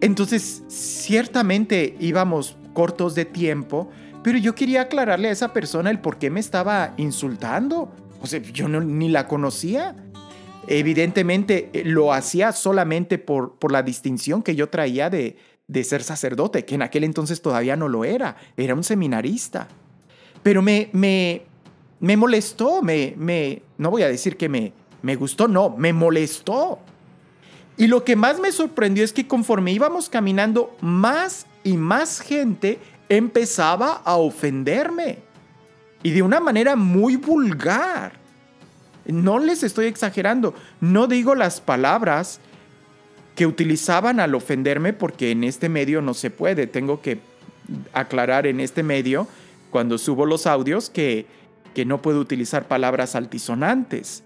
Entonces, 0.00 0.62
ciertamente 0.68 1.96
íbamos 1.98 2.56
cortos 2.74 3.14
de 3.14 3.24
tiempo, 3.24 3.90
pero 4.22 4.38
yo 4.38 4.54
quería 4.54 4.82
aclararle 4.82 5.28
a 5.28 5.32
esa 5.32 5.52
persona 5.52 5.90
el 5.90 6.00
por 6.00 6.18
qué 6.18 6.30
me 6.30 6.40
estaba 6.40 6.94
insultando. 6.96 7.90
O 8.20 8.26
sea, 8.26 8.40
yo 8.40 8.68
ni 8.68 9.08
la 9.08 9.26
conocía. 9.26 9.96
Evidentemente 10.66 11.70
eh, 11.72 11.82
lo 11.84 12.12
hacía 12.12 12.52
solamente 12.52 13.18
por, 13.18 13.56
por 13.56 13.72
la 13.72 13.82
distinción 13.82 14.42
que 14.42 14.54
yo 14.54 14.68
traía 14.68 15.10
de, 15.10 15.36
de 15.66 15.84
ser 15.84 16.02
sacerdote, 16.02 16.64
que 16.64 16.74
en 16.74 16.82
aquel 16.82 17.04
entonces 17.04 17.42
todavía 17.42 17.76
no 17.76 17.88
lo 17.88 18.04
era, 18.04 18.36
era 18.56 18.74
un 18.74 18.84
seminarista. 18.84 19.68
Pero 20.42 20.62
me, 20.62 20.90
me, 20.92 21.42
me 22.00 22.16
molestó, 22.16 22.82
me, 22.82 23.14
me, 23.16 23.62
no 23.78 23.90
voy 23.90 24.02
a 24.02 24.08
decir 24.08 24.36
que 24.36 24.48
me, 24.48 24.72
me 25.02 25.16
gustó, 25.16 25.48
no, 25.48 25.70
me 25.70 25.92
molestó. 25.92 26.78
Y 27.76 27.86
lo 27.86 28.04
que 28.04 28.16
más 28.16 28.38
me 28.38 28.52
sorprendió 28.52 29.02
es 29.02 29.12
que 29.12 29.26
conforme 29.26 29.72
íbamos 29.72 30.08
caminando, 30.08 30.76
más 30.80 31.46
y 31.64 31.76
más 31.76 32.20
gente 32.20 32.78
empezaba 33.08 34.02
a 34.04 34.16
ofenderme. 34.16 35.18
Y 36.02 36.10
de 36.10 36.22
una 36.22 36.40
manera 36.40 36.76
muy 36.76 37.16
vulgar. 37.16 38.21
No 39.06 39.38
les 39.38 39.62
estoy 39.62 39.86
exagerando, 39.86 40.54
no 40.80 41.06
digo 41.06 41.34
las 41.34 41.60
palabras 41.60 42.40
que 43.34 43.46
utilizaban 43.46 44.20
al 44.20 44.34
ofenderme 44.34 44.92
porque 44.92 45.30
en 45.30 45.44
este 45.44 45.68
medio 45.68 46.02
no 46.02 46.14
se 46.14 46.30
puede. 46.30 46.66
Tengo 46.66 47.00
que 47.00 47.18
aclarar 47.92 48.46
en 48.46 48.60
este 48.60 48.82
medio, 48.82 49.26
cuando 49.70 49.98
subo 49.98 50.26
los 50.26 50.46
audios, 50.46 50.90
que, 50.90 51.26
que 51.74 51.84
no 51.84 52.02
puedo 52.02 52.20
utilizar 52.20 52.68
palabras 52.68 53.14
altisonantes 53.16 54.22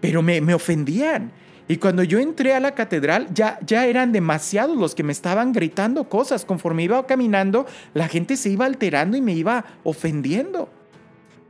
pero 0.00 0.22
me, 0.22 0.54
ofendían. 0.54 1.30
Y 1.68 1.76
cuando 1.76 2.02
yo 2.02 2.18
entré 2.18 2.54
a 2.54 2.60
la 2.60 2.74
catedral, 2.74 3.28
ya, 3.32 3.58
ya 3.64 3.86
eran 3.86 4.10
demasiados 4.10 4.76
los 4.76 4.94
que 4.94 5.04
me 5.04 5.12
estaban 5.12 5.52
gritando 5.52 6.08
cosas. 6.08 6.44
Conforme 6.44 6.82
iba 6.82 7.06
caminando, 7.06 7.66
la 7.94 8.08
gente 8.08 8.36
se 8.36 8.50
iba 8.50 8.66
alterando 8.66 9.16
y 9.16 9.20
me 9.20 9.34
iba 9.34 9.64
ofendiendo. 9.84 10.68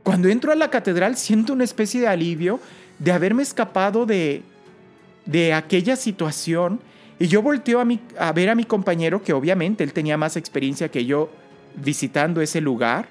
Cuando 0.03 0.29
entro 0.29 0.51
a 0.51 0.55
la 0.55 0.69
catedral, 0.69 1.15
siento 1.17 1.53
una 1.53 1.63
especie 1.63 2.01
de 2.01 2.07
alivio 2.07 2.59
de 2.99 3.11
haberme 3.11 3.43
escapado 3.43 4.05
de, 4.05 4.43
de 5.25 5.53
aquella 5.53 5.95
situación. 5.95 6.79
Y 7.19 7.27
yo 7.27 7.41
volteo 7.41 7.79
a, 7.79 7.87
a 8.17 8.31
ver 8.31 8.49
a 8.49 8.55
mi 8.55 8.63
compañero, 8.63 9.23
que 9.23 9.33
obviamente 9.33 9.83
él 9.83 9.93
tenía 9.93 10.17
más 10.17 10.37
experiencia 10.37 10.89
que 10.89 11.05
yo 11.05 11.29
visitando 11.75 12.41
ese 12.41 12.61
lugar. 12.61 13.09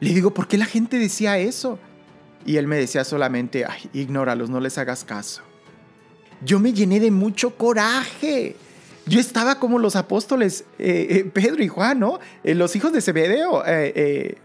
Le 0.00 0.10
digo, 0.14 0.32
¿por 0.32 0.48
qué 0.48 0.58
la 0.58 0.66
gente 0.66 0.98
decía 0.98 1.38
eso? 1.38 1.78
Y 2.44 2.56
él 2.56 2.66
me 2.66 2.76
decía 2.76 3.04
solamente, 3.04 3.64
ay, 3.64 3.90
ignóralos, 3.92 4.48
no 4.50 4.60
les 4.60 4.78
hagas 4.78 5.04
caso. 5.04 5.42
Yo 6.44 6.60
me 6.60 6.72
llené 6.72 7.00
de 7.00 7.10
mucho 7.10 7.56
coraje. 7.56 8.56
Yo 9.08 9.20
estaba 9.20 9.60
como 9.60 9.78
los 9.78 9.94
apóstoles 9.94 10.64
eh, 10.80 11.06
eh, 11.10 11.30
Pedro 11.32 11.62
y 11.62 11.68
Juan, 11.68 12.00
¿no? 12.00 12.18
Eh, 12.42 12.56
los 12.56 12.74
hijos 12.74 12.92
de 12.92 13.00
Zebedeo, 13.00 13.62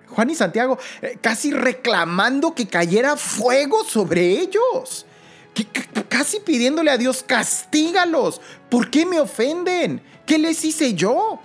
Juan 0.08 0.30
y 0.30 0.36
Santiago, 0.36 0.78
casi 1.20 1.52
reclamando 1.52 2.54
que 2.54 2.68
cayera 2.68 3.16
fuego 3.18 3.84
sobre 3.84 4.40
ellos. 4.40 5.08
casi 6.10 6.40
pidiéndole 6.40 6.92
a 6.92 6.98
Dios, 6.98 7.24
castígalos. 7.26 8.40
¿Por 8.70 8.92
qué 8.92 9.06
me 9.06 9.20
ofenden? 9.20 10.02
¿Qué 10.28 10.38
les 10.38 10.64
hice 10.64 10.94
yo? 10.94 11.40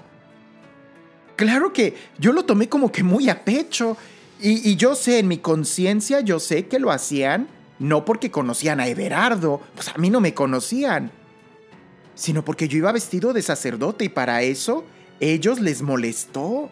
Claro 1.36 1.72
que 1.72 1.96
yo 2.18 2.32
lo 2.32 2.44
tomé 2.44 2.68
como 2.68 2.92
que 2.92 3.02
muy 3.02 3.30
a 3.30 3.44
pecho 3.44 3.96
y, 4.38 4.76
yo 4.76 4.94
sé, 4.94 5.20
en 5.20 5.28
mi 5.28 5.38
conciencia, 5.38 6.20
yo 6.20 6.38
sé 6.38 6.66
que 6.66 6.78
lo 6.78 6.90
hacían 6.90 7.48
no 7.78 8.04
porque 8.04 8.30
conocían 8.30 8.80
a 8.80 8.88
Everardo, 8.88 9.60
pues 9.74 9.88
a 9.88 9.98
mí 9.98 10.08
no 10.08 10.20
me 10.20 10.34
conocían, 10.34 11.10
sino 12.16 12.44
porque 12.44 12.66
yo 12.66 12.78
iba 12.78 12.90
vestido 12.90 13.32
de 13.32 13.42
sacerdote 13.42 14.06
y 14.06 14.08
para 14.08 14.42
eso 14.42 14.84
ellos 15.20 15.60
les 15.60 15.82
molestó. 15.82 16.70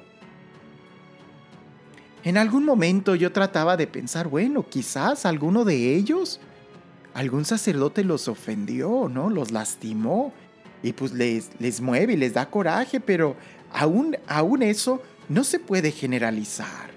En 2.25 2.39
algún 2.39 2.65
momento 2.65 3.15
yo 3.15 3.31
trataba 3.31 3.77
de 3.77 3.87
pensar, 3.87 4.27
bueno, 4.27 4.67
quizás 4.69 5.27
alguno 5.27 5.67
de 5.67 5.95
ellos, 5.95 6.41
algún 7.13 7.45
sacerdote 7.45 8.03
los 8.03 8.27
ofendió, 8.27 9.09
¿no? 9.11 9.29
Los 9.29 9.53
lastimó 9.53 10.33
y 10.83 10.95
pues 10.95 11.13
les, 11.13 11.51
les 11.61 11.83
mueve 11.83 12.15
y 12.15 12.17
les 12.17 12.33
da 12.33 12.51
coraje, 12.51 12.99
pero 12.99 13.37
aún, 13.71 14.17
aún 14.27 14.63
eso 14.63 15.03
no 15.29 15.45
se 15.45 15.59
puede 15.59 15.93
generalizar. 15.93 16.95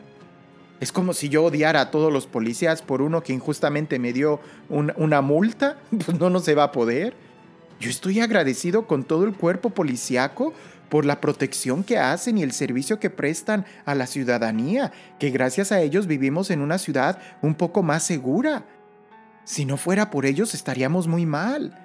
Es 0.80 0.94
como 0.94 1.14
si 1.14 1.28
yo 1.28 1.44
odiara 1.44 1.82
a 1.82 1.92
todos 1.92 2.14
los 2.14 2.28
policías 2.28 2.82
por 2.82 3.02
uno 3.02 3.24
que 3.24 3.34
injustamente 3.34 4.00
me 4.00 4.14
dio 4.14 4.40
una 4.70 5.22
multa. 5.22 5.80
Pues 6.06 6.18
no, 6.18 6.30
no 6.30 6.40
se 6.40 6.56
va 6.56 6.66
a 6.66 6.72
poder. 6.72 7.27
Yo 7.80 7.90
estoy 7.90 8.20
agradecido 8.20 8.88
con 8.88 9.04
todo 9.04 9.26
el 9.26 9.36
cuerpo 9.36 9.70
policiaco 9.70 10.54
por 10.90 11.06
la 11.06 11.20
protección 11.22 11.84
que 11.84 11.98
hacen 11.98 12.38
y 12.38 12.44
el 12.44 12.52
servicio 12.52 13.00
que 13.00 13.10
prestan 13.10 13.66
a 13.86 13.94
la 13.94 14.08
ciudadanía, 14.08 14.92
que 15.20 15.30
gracias 15.30 15.72
a 15.72 15.82
ellos 15.82 16.08
vivimos 16.08 16.50
en 16.50 16.62
una 16.62 16.78
ciudad 16.78 17.20
un 17.42 17.56
poco 17.56 17.84
más 17.84 18.04
segura. 18.04 18.66
Si 19.44 19.66
no 19.66 19.78
fuera 19.78 20.10
por 20.10 20.26
ellos 20.26 20.54
estaríamos 20.54 21.08
muy 21.08 21.26
mal. 21.26 21.84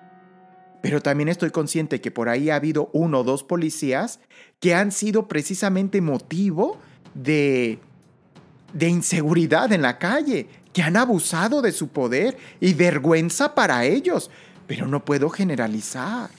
Pero 0.83 1.01
también 1.01 1.29
estoy 1.29 1.51
consciente 1.51 2.01
que 2.01 2.11
por 2.11 2.29
ahí 2.29 2.51
ha 2.51 2.57
habido 2.57 2.91
uno 2.93 3.21
o 3.21 3.25
dos 3.25 3.45
policías 3.45 4.19
que 4.61 4.75
han 4.75 4.91
sido 4.91 5.29
precisamente 5.29 6.01
motivo 6.01 6.79
de 7.15 7.79
de 8.73 8.89
inseguridad 8.89 9.73
en 9.73 9.83
la 9.83 9.99
calle, 9.99 10.49
que 10.73 10.83
han 10.83 10.97
abusado 10.97 11.63
de 11.63 11.73
su 11.73 11.89
poder 11.89 12.37
y 12.61 12.75
vergüenza 12.75 13.55
para 13.55 13.85
ellos, 13.85 14.31
pero 14.73 14.87
no 14.87 15.05
puedo 15.05 15.29
generalizar. 15.29 16.31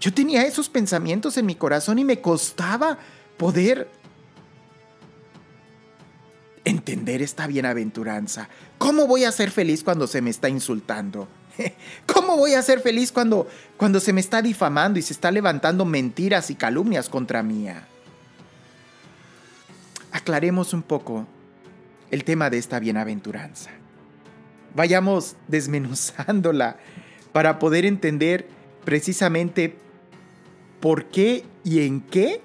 Yo 0.00 0.10
tenía 0.10 0.46
esos 0.46 0.70
pensamientos 0.70 1.36
en 1.36 1.44
mi 1.44 1.54
corazón 1.54 1.98
y 1.98 2.04
me 2.04 2.22
costaba 2.22 2.96
poder 3.36 3.90
entender 6.64 7.20
esta 7.20 7.46
bienaventuranza. 7.46 8.48
¿Cómo 8.78 9.06
voy 9.06 9.24
a 9.24 9.32
ser 9.32 9.50
feliz 9.50 9.84
cuando 9.84 10.06
se 10.06 10.22
me 10.22 10.30
está 10.30 10.48
insultando? 10.48 11.28
¿Cómo 12.06 12.38
voy 12.38 12.54
a 12.54 12.62
ser 12.62 12.80
feliz 12.80 13.12
cuando, 13.12 13.46
cuando 13.76 14.00
se 14.00 14.14
me 14.14 14.22
está 14.22 14.40
difamando 14.40 14.98
y 14.98 15.02
se 15.02 15.12
está 15.12 15.30
levantando 15.30 15.84
mentiras 15.84 16.50
y 16.50 16.54
calumnias 16.54 17.10
contra 17.10 17.42
mía? 17.42 17.86
aclaremos 20.10 20.72
un 20.72 20.80
poco 20.80 21.26
el 22.10 22.24
tema 22.24 22.48
de 22.48 22.56
esta 22.56 22.78
bienaventuranza. 22.78 23.72
Vayamos 24.74 25.36
desmenuzándola 25.48 26.78
para 27.36 27.58
poder 27.58 27.84
entender 27.84 28.48
precisamente 28.86 29.76
por 30.80 31.04
qué 31.04 31.44
y 31.64 31.82
en 31.82 32.00
qué 32.00 32.40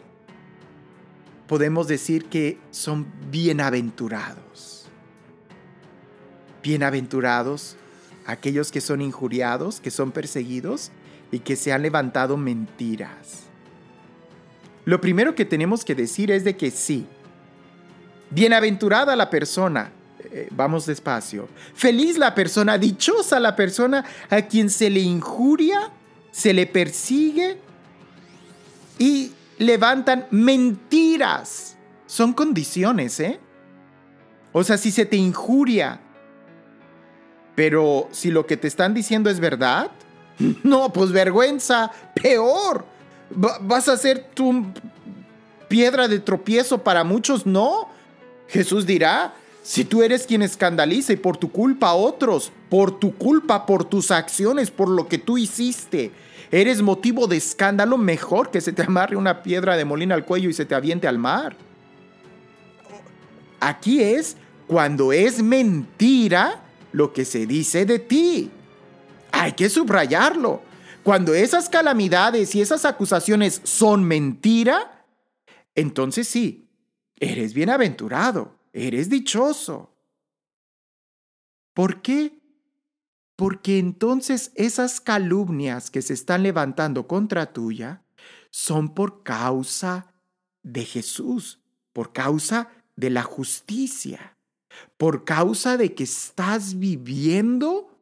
podemos 1.47 1.87
decir 1.87 2.25
que 2.25 2.57
son 2.71 3.07
bienaventurados. 3.31 4.89
Bienaventurados 6.61 7.77
aquellos 8.25 8.69
que 8.69 8.81
son 8.81 9.01
injuriados, 9.01 9.79
que 9.79 9.91
son 9.91 10.11
perseguidos 10.11 10.91
y 11.31 11.39
que 11.39 11.55
se 11.55 11.71
han 11.71 11.83
levantado 11.83 12.35
mentiras. 12.35 13.43
Lo 14.83 14.99
primero 14.99 15.35
que 15.35 15.45
tenemos 15.45 15.85
que 15.85 15.95
decir 15.95 16.31
es 16.31 16.43
de 16.43 16.57
que 16.57 16.69
sí. 16.69 17.07
Bienaventurada 18.29 19.15
la 19.15 19.29
persona, 19.29 19.93
eh, 20.33 20.47
vamos 20.51 20.85
despacio, 20.85 21.49
feliz 21.73 22.17
la 22.17 22.33
persona, 22.33 22.77
dichosa 22.77 23.37
la 23.39 23.53
persona 23.53 24.05
a 24.29 24.41
quien 24.43 24.69
se 24.69 24.89
le 24.89 25.01
injuria, 25.01 25.91
se 26.31 26.53
le 26.53 26.65
persigue 26.67 27.57
y 28.97 29.33
levantan 29.57 30.27
mentiras. 30.31 31.75
Son 32.05 32.31
condiciones, 32.31 33.19
¿eh? 33.19 33.41
O 34.53 34.63
sea, 34.63 34.77
si 34.77 34.91
se 34.91 35.05
te 35.05 35.17
injuria, 35.17 35.99
pero 37.55 38.07
si 38.11 38.31
lo 38.31 38.45
que 38.45 38.55
te 38.55 38.67
están 38.67 38.93
diciendo 38.93 39.29
es 39.29 39.41
verdad, 39.41 39.91
no, 40.63 40.93
pues 40.93 41.11
vergüenza, 41.11 41.91
peor. 42.15 42.85
¿Vas 43.33 43.89
a 43.89 43.97
ser 43.97 44.29
tu 44.33 44.65
piedra 45.67 46.07
de 46.07 46.19
tropiezo 46.19 46.83
para 46.83 47.03
muchos? 47.03 47.45
No. 47.45 47.89
Jesús 48.47 48.85
dirá, 48.85 49.33
si 49.63 49.85
tú 49.85 50.01
eres 50.01 50.25
quien 50.25 50.41
escandaliza 50.41 51.13
y 51.13 51.17
por 51.17 51.37
tu 51.37 51.51
culpa 51.51 51.89
a 51.89 51.95
otros, 51.95 52.51
por 52.69 52.99
tu 52.99 53.15
culpa, 53.15 53.65
por 53.65 53.85
tus 53.85 54.09
acciones, 54.11 54.71
por 54.71 54.89
lo 54.89 55.07
que 55.07 55.19
tú 55.19 55.37
hiciste, 55.37 56.11
eres 56.51 56.81
motivo 56.81 57.27
de 57.27 57.37
escándalo, 57.37 57.97
mejor 57.97 58.49
que 58.49 58.61
se 58.61 58.73
te 58.73 58.81
amarre 58.87 59.15
una 59.15 59.43
piedra 59.43 59.77
de 59.77 59.85
molina 59.85 60.15
al 60.15 60.25
cuello 60.25 60.49
y 60.49 60.53
se 60.53 60.65
te 60.65 60.75
aviente 60.75 61.07
al 61.07 61.17
mar. 61.17 61.55
Aquí 63.59 64.01
es 64.01 64.37
cuando 64.65 65.13
es 65.13 65.43
mentira 65.43 66.63
lo 66.91 67.13
que 67.13 67.25
se 67.25 67.45
dice 67.45 67.85
de 67.85 67.99
ti. 67.99 68.49
Hay 69.31 69.53
que 69.53 69.69
subrayarlo. 69.69 70.63
Cuando 71.03 71.33
esas 71.33 71.69
calamidades 71.69 72.55
y 72.55 72.61
esas 72.61 72.85
acusaciones 72.85 73.61
son 73.63 74.03
mentira, 74.03 75.05
entonces 75.75 76.27
sí, 76.27 76.69
eres 77.19 77.53
bienaventurado, 77.53 78.55
eres 78.73 79.09
dichoso. 79.09 79.91
¿Por 81.73 82.01
qué? 82.01 82.39
Porque 83.35 83.79
entonces 83.79 84.51
esas 84.55 85.01
calumnias 85.01 85.89
que 85.89 86.01
se 86.01 86.13
están 86.13 86.43
levantando 86.43 87.07
contra 87.07 87.53
tuya 87.53 88.03
son 88.49 88.93
por 88.93 89.23
causa 89.23 90.13
de 90.63 90.85
Jesús, 90.85 91.59
por 91.93 92.13
causa 92.13 92.69
de 92.95 93.09
la 93.09 93.23
justicia, 93.23 94.37
por 94.97 95.25
causa 95.25 95.77
de 95.77 95.95
que 95.95 96.03
estás 96.03 96.77
viviendo 96.77 97.97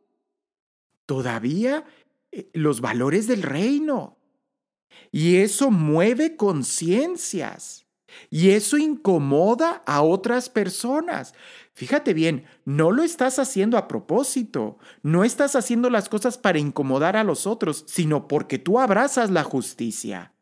todavía 1.06 1.86
eh, 2.32 2.50
los 2.54 2.82
valores 2.82 3.28
del 3.28 3.44
reino. 3.44 4.18
Y 5.12 5.38
eso 5.38 5.72
mueve 5.72 6.36
conciencias. 6.36 7.88
Y 8.30 8.52
eso 8.52 8.78
incomoda 8.78 9.84
a 9.86 10.02
otras 10.02 10.50
personas. 10.50 11.34
Fíjate 11.74 12.14
bien, 12.14 12.46
no 12.66 12.92
lo 12.92 13.04
estás 13.04 13.40
haciendo 13.40 13.78
a 13.78 13.88
propósito, 13.88 14.78
no 15.02 15.24
estás 15.24 15.56
haciendo 15.56 15.90
las 15.90 16.10
cosas 16.10 16.38
para 16.38 16.60
incomodar 16.60 17.16
a 17.16 17.24
los 17.24 17.48
otros, 17.48 17.86
sino 17.88 18.28
porque 18.28 18.60
tú 18.60 18.80
abrazas 18.80 19.30
la 19.32 19.44
justicia, 19.44 20.34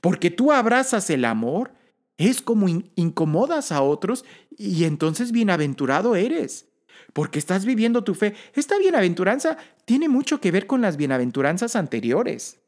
porque 0.00 0.30
tú 0.30 0.52
abrazas 0.52 1.10
el 1.10 1.24
amor, 1.24 1.74
es 2.16 2.42
como 2.42 2.66
incomodas 2.96 3.72
a 3.72 3.82
otros 3.82 4.24
y 4.56 4.84
entonces 4.84 5.32
bienaventurado 5.32 6.16
eres 6.16 6.70
porque 7.12 7.38
estás 7.38 7.64
viviendo 7.64 8.04
tu 8.04 8.14
fe. 8.14 8.34
Esta 8.54 8.78
bienaventuranza 8.78 9.56
tiene 9.84 10.08
mucho 10.08 10.40
que 10.40 10.50
ver 10.50 10.66
con 10.66 10.80
las 10.80 10.96
bienaventuranzas 10.96 11.76
anteriores. 11.76 12.60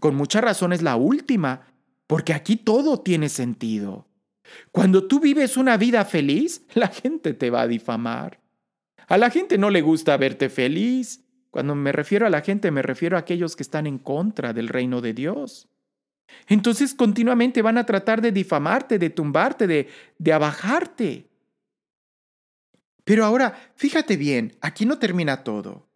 Con 0.00 0.14
mucha 0.14 0.40
razón 0.40 0.72
es 0.72 0.82
la 0.82 0.96
última, 0.96 1.67
porque 2.08 2.32
aquí 2.32 2.56
todo 2.56 2.98
tiene 3.00 3.28
sentido. 3.28 4.08
Cuando 4.72 5.06
tú 5.06 5.20
vives 5.20 5.56
una 5.56 5.76
vida 5.76 6.04
feliz, 6.04 6.64
la 6.74 6.88
gente 6.88 7.34
te 7.34 7.50
va 7.50 7.60
a 7.60 7.68
difamar. 7.68 8.40
A 9.06 9.16
la 9.16 9.30
gente 9.30 9.56
no 9.56 9.70
le 9.70 9.82
gusta 9.82 10.16
verte 10.16 10.48
feliz. 10.48 11.24
Cuando 11.50 11.74
me 11.74 11.92
refiero 11.92 12.26
a 12.26 12.30
la 12.30 12.40
gente, 12.40 12.70
me 12.70 12.82
refiero 12.82 13.16
a 13.16 13.20
aquellos 13.20 13.56
que 13.56 13.62
están 13.62 13.86
en 13.86 13.98
contra 13.98 14.52
del 14.52 14.68
reino 14.68 15.00
de 15.00 15.14
Dios. 15.14 15.68
Entonces 16.46 16.94
continuamente 16.94 17.62
van 17.62 17.78
a 17.78 17.86
tratar 17.86 18.20
de 18.20 18.32
difamarte, 18.32 18.98
de 18.98 19.10
tumbarte, 19.10 19.66
de, 19.66 19.88
de 20.18 20.32
abajarte. 20.32 21.28
Pero 23.04 23.24
ahora, 23.24 23.72
fíjate 23.76 24.16
bien, 24.16 24.56
aquí 24.60 24.84
no 24.84 24.98
termina 24.98 25.42
todo. 25.42 25.87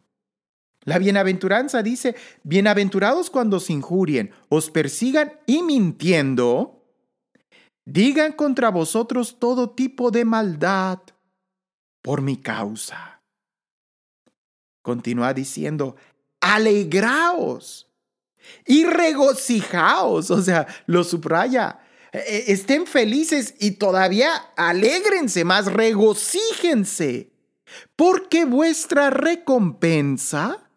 La 0.85 0.97
bienaventuranza 0.99 1.81
dice, 1.81 2.15
bienaventurados 2.43 3.29
cuando 3.29 3.57
os 3.57 3.69
injurien, 3.69 4.31
os 4.49 4.69
persigan 4.69 5.33
y 5.45 5.63
mintiendo, 5.63 6.83
digan 7.85 8.33
contra 8.33 8.69
vosotros 8.69 9.37
todo 9.39 9.69
tipo 9.71 10.11
de 10.11 10.25
maldad 10.25 10.99
por 12.01 12.21
mi 12.21 12.37
causa. 12.37 13.21
Continúa 14.81 15.33
diciendo, 15.33 15.95
alegraos 16.41 17.89
y 18.65 18.83
regocijaos, 18.83 20.29
o 20.31 20.41
sea, 20.41 20.67
lo 20.85 21.05
subraya, 21.05 21.79
eh, 22.11 22.45
estén 22.47 22.85
felices 22.85 23.55
y 23.59 23.71
todavía 23.71 24.33
alégrense 24.57 25.45
más, 25.45 25.71
regocíjense, 25.71 27.31
porque 27.95 28.43
vuestra 28.43 29.09
recompensa 29.09 30.69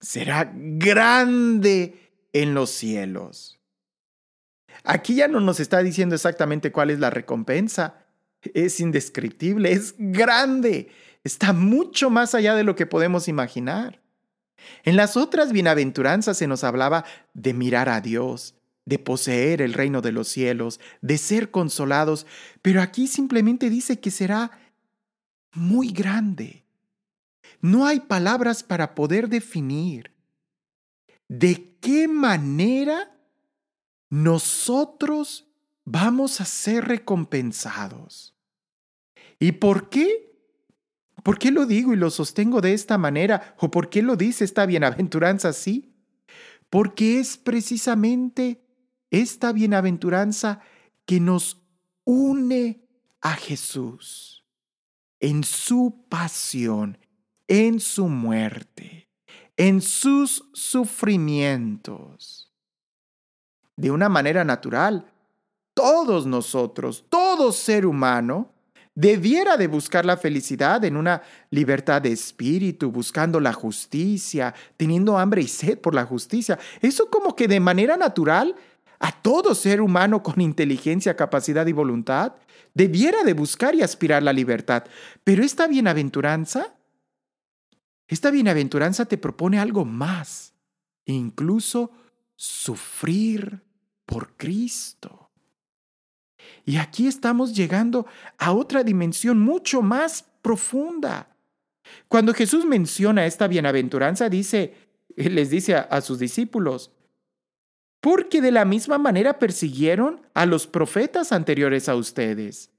será 0.00 0.52
grande 0.54 2.12
en 2.32 2.54
los 2.54 2.70
cielos. 2.70 3.58
Aquí 4.84 5.16
ya 5.16 5.28
no 5.28 5.40
nos 5.40 5.60
está 5.60 5.82
diciendo 5.82 6.14
exactamente 6.14 6.72
cuál 6.72 6.90
es 6.90 6.98
la 6.98 7.10
recompensa. 7.10 8.06
Es 8.54 8.80
indescriptible, 8.80 9.72
es 9.72 9.94
grande, 9.98 10.88
está 11.24 11.52
mucho 11.52 12.10
más 12.10 12.34
allá 12.34 12.54
de 12.54 12.64
lo 12.64 12.76
que 12.76 12.86
podemos 12.86 13.28
imaginar. 13.28 14.00
En 14.84 14.96
las 14.96 15.16
otras 15.16 15.52
bienaventuranzas 15.52 16.38
se 16.38 16.46
nos 16.46 16.64
hablaba 16.64 17.04
de 17.34 17.54
mirar 17.54 17.88
a 17.88 18.00
Dios, 18.00 18.54
de 18.84 18.98
poseer 18.98 19.62
el 19.62 19.74
reino 19.74 20.00
de 20.00 20.12
los 20.12 20.28
cielos, 20.28 20.80
de 21.00 21.18
ser 21.18 21.50
consolados, 21.50 22.26
pero 22.62 22.80
aquí 22.80 23.06
simplemente 23.06 23.70
dice 23.70 24.00
que 24.00 24.10
será 24.10 24.50
muy 25.52 25.90
grande. 25.90 26.64
No 27.60 27.86
hay 27.86 28.00
palabras 28.00 28.62
para 28.62 28.94
poder 28.94 29.28
definir 29.28 30.14
de 31.28 31.76
qué 31.80 32.08
manera 32.08 33.16
nosotros 34.10 35.48
vamos 35.84 36.40
a 36.40 36.44
ser 36.44 36.86
recompensados. 36.86 38.34
¿Y 39.38 39.52
por 39.52 39.88
qué? 39.90 40.28
¿Por 41.22 41.38
qué 41.38 41.50
lo 41.50 41.66
digo 41.66 41.92
y 41.92 41.96
lo 41.96 42.10
sostengo 42.10 42.60
de 42.60 42.72
esta 42.72 42.96
manera? 42.98 43.54
¿O 43.58 43.70
por 43.70 43.90
qué 43.90 44.02
lo 44.02 44.16
dice 44.16 44.44
esta 44.44 44.66
bienaventuranza 44.66 45.48
así? 45.48 45.94
Porque 46.70 47.18
es 47.18 47.36
precisamente 47.36 48.64
esta 49.10 49.52
bienaventuranza 49.52 50.60
que 51.04 51.20
nos 51.20 51.62
une 52.04 52.88
a 53.20 53.34
Jesús 53.34 54.44
en 55.20 55.44
su 55.44 56.06
pasión, 56.08 56.98
en 57.48 57.80
su 57.80 58.08
muerte, 58.08 59.08
en 59.56 59.80
sus 59.80 60.44
sufrimientos. 60.52 62.52
De 63.76 63.90
una 63.90 64.08
manera 64.08 64.44
natural, 64.44 65.10
todos 65.74 66.26
nosotros, 66.26 67.04
todo 67.08 67.52
ser 67.52 67.86
humano, 67.86 68.52
debiera 68.94 69.56
de 69.56 69.68
buscar 69.68 70.04
la 70.04 70.16
felicidad 70.16 70.84
en 70.84 70.96
una 70.96 71.22
libertad 71.50 72.02
de 72.02 72.10
espíritu, 72.10 72.90
buscando 72.90 73.38
la 73.38 73.52
justicia, 73.52 74.52
teniendo 74.76 75.16
hambre 75.16 75.42
y 75.42 75.46
sed 75.46 75.78
por 75.78 75.94
la 75.94 76.04
justicia. 76.04 76.58
Eso 76.80 77.08
como 77.08 77.36
que 77.36 77.46
de 77.46 77.60
manera 77.60 77.96
natural 77.96 78.56
a 78.98 79.12
todo 79.12 79.54
ser 79.54 79.80
humano 79.80 80.24
con 80.24 80.40
inteligencia, 80.40 81.14
capacidad 81.14 81.64
y 81.68 81.72
voluntad, 81.72 82.32
debiera 82.74 83.22
de 83.22 83.34
buscar 83.34 83.76
y 83.76 83.82
aspirar 83.82 84.24
la 84.24 84.32
libertad. 84.32 84.82
Pero 85.22 85.44
esta 85.44 85.68
bienaventuranza, 85.68 86.74
esta 88.08 88.30
bienaventuranza 88.30 89.04
te 89.04 89.18
propone 89.18 89.60
algo 89.60 89.84
más, 89.84 90.54
incluso 91.04 91.92
sufrir 92.34 93.62
por 94.06 94.34
Cristo. 94.36 95.30
Y 96.64 96.78
aquí 96.78 97.06
estamos 97.06 97.54
llegando 97.54 98.06
a 98.38 98.52
otra 98.52 98.82
dimensión 98.82 99.38
mucho 99.38 99.82
más 99.82 100.24
profunda. 100.40 101.36
Cuando 102.08 102.32
Jesús 102.32 102.64
menciona 102.64 103.26
esta 103.26 103.46
bienaventuranza, 103.46 104.30
dice, 104.30 104.74
les 105.16 105.50
dice 105.50 105.76
a, 105.76 105.80
a 105.80 106.00
sus 106.00 106.18
discípulos, 106.18 106.90
porque 108.00 108.40
de 108.40 108.52
la 108.52 108.64
misma 108.64 108.96
manera 108.96 109.38
persiguieron 109.38 110.22
a 110.32 110.46
los 110.46 110.66
profetas 110.66 111.32
anteriores 111.32 111.88
a 111.88 111.96
ustedes. 111.96 112.70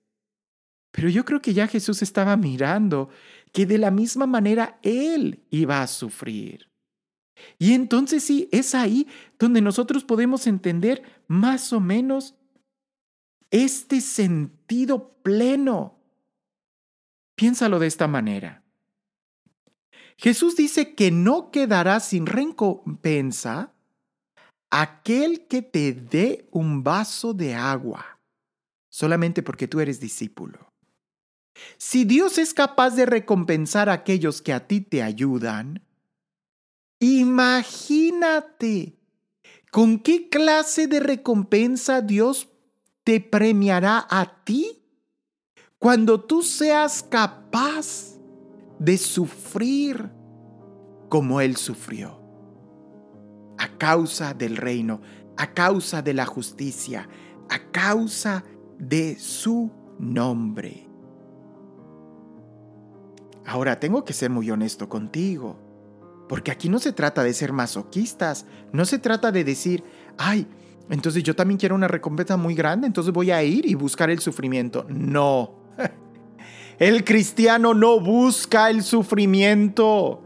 Pero 0.91 1.09
yo 1.09 1.25
creo 1.25 1.41
que 1.41 1.53
ya 1.53 1.67
Jesús 1.67 2.01
estaba 2.01 2.35
mirando 2.37 3.09
que 3.51 3.65
de 3.65 3.77
la 3.77 3.91
misma 3.91 4.25
manera 4.25 4.79
Él 4.83 5.43
iba 5.49 5.81
a 5.81 5.87
sufrir. 5.87 6.69
Y 7.57 7.73
entonces 7.73 8.23
sí, 8.23 8.49
es 8.51 8.75
ahí 8.75 9.07
donde 9.37 9.61
nosotros 9.61 10.03
podemos 10.03 10.47
entender 10.47 11.03
más 11.27 11.71
o 11.73 11.79
menos 11.79 12.35
este 13.51 14.01
sentido 14.01 15.13
pleno. 15.23 15.99
Piénsalo 17.35 17.79
de 17.79 17.87
esta 17.87 18.07
manera. 18.07 18.63
Jesús 20.17 20.57
dice 20.57 20.95
que 20.95 21.11
no 21.11 21.49
quedará 21.49 22.01
sin 22.01 22.25
recompensa 22.25 23.73
aquel 24.69 25.47
que 25.47 25.61
te 25.61 25.93
dé 25.93 26.47
un 26.51 26.83
vaso 26.83 27.33
de 27.33 27.55
agua, 27.55 28.19
solamente 28.89 29.41
porque 29.41 29.67
tú 29.67 29.79
eres 29.79 29.99
discípulo. 29.99 30.68
Si 31.77 32.05
Dios 32.05 32.37
es 32.37 32.53
capaz 32.53 32.91
de 32.95 33.05
recompensar 33.05 33.89
a 33.89 33.93
aquellos 33.93 34.41
que 34.41 34.53
a 34.53 34.67
ti 34.67 34.81
te 34.81 35.01
ayudan, 35.03 35.83
imagínate 36.99 38.97
con 39.71 39.99
qué 39.99 40.29
clase 40.29 40.87
de 40.87 40.99
recompensa 40.99 42.01
Dios 42.01 42.49
te 43.03 43.19
premiará 43.19 44.05
a 44.09 44.43
ti 44.43 44.83
cuando 45.77 46.19
tú 46.19 46.41
seas 46.43 47.03
capaz 47.03 48.19
de 48.79 48.97
sufrir 48.97 50.11
como 51.09 51.41
Él 51.41 51.55
sufrió 51.55 52.19
a 53.57 53.77
causa 53.77 54.33
del 54.33 54.57
reino, 54.57 55.01
a 55.37 55.53
causa 55.53 56.01
de 56.01 56.13
la 56.13 56.25
justicia, 56.25 57.09
a 57.49 57.71
causa 57.71 58.43
de 58.77 59.17
su 59.19 59.71
nombre. 59.99 60.88
Ahora 63.49 63.79
tengo 63.79 64.05
que 64.05 64.13
ser 64.13 64.29
muy 64.29 64.51
honesto 64.51 64.87
contigo, 64.87 65.57
porque 66.27 66.51
aquí 66.51 66.69
no 66.69 66.77
se 66.77 66.93
trata 66.93 67.23
de 67.23 67.33
ser 67.33 67.51
masoquistas, 67.51 68.45
no 68.71 68.85
se 68.85 68.99
trata 68.99 69.31
de 69.31 69.43
decir, 69.43 69.83
ay, 70.19 70.45
entonces 70.91 71.23
yo 71.23 71.35
también 71.35 71.57
quiero 71.57 71.73
una 71.73 71.87
recompensa 71.87 72.37
muy 72.37 72.53
grande, 72.53 72.85
entonces 72.85 73.11
voy 73.11 73.31
a 73.31 73.41
ir 73.41 73.65
y 73.65 73.73
buscar 73.73 74.11
el 74.11 74.19
sufrimiento. 74.19 74.85
No, 74.87 75.63
el 76.77 77.03
cristiano 77.03 77.73
no 77.73 77.99
busca 77.99 78.69
el 78.69 78.83
sufrimiento. 78.83 80.21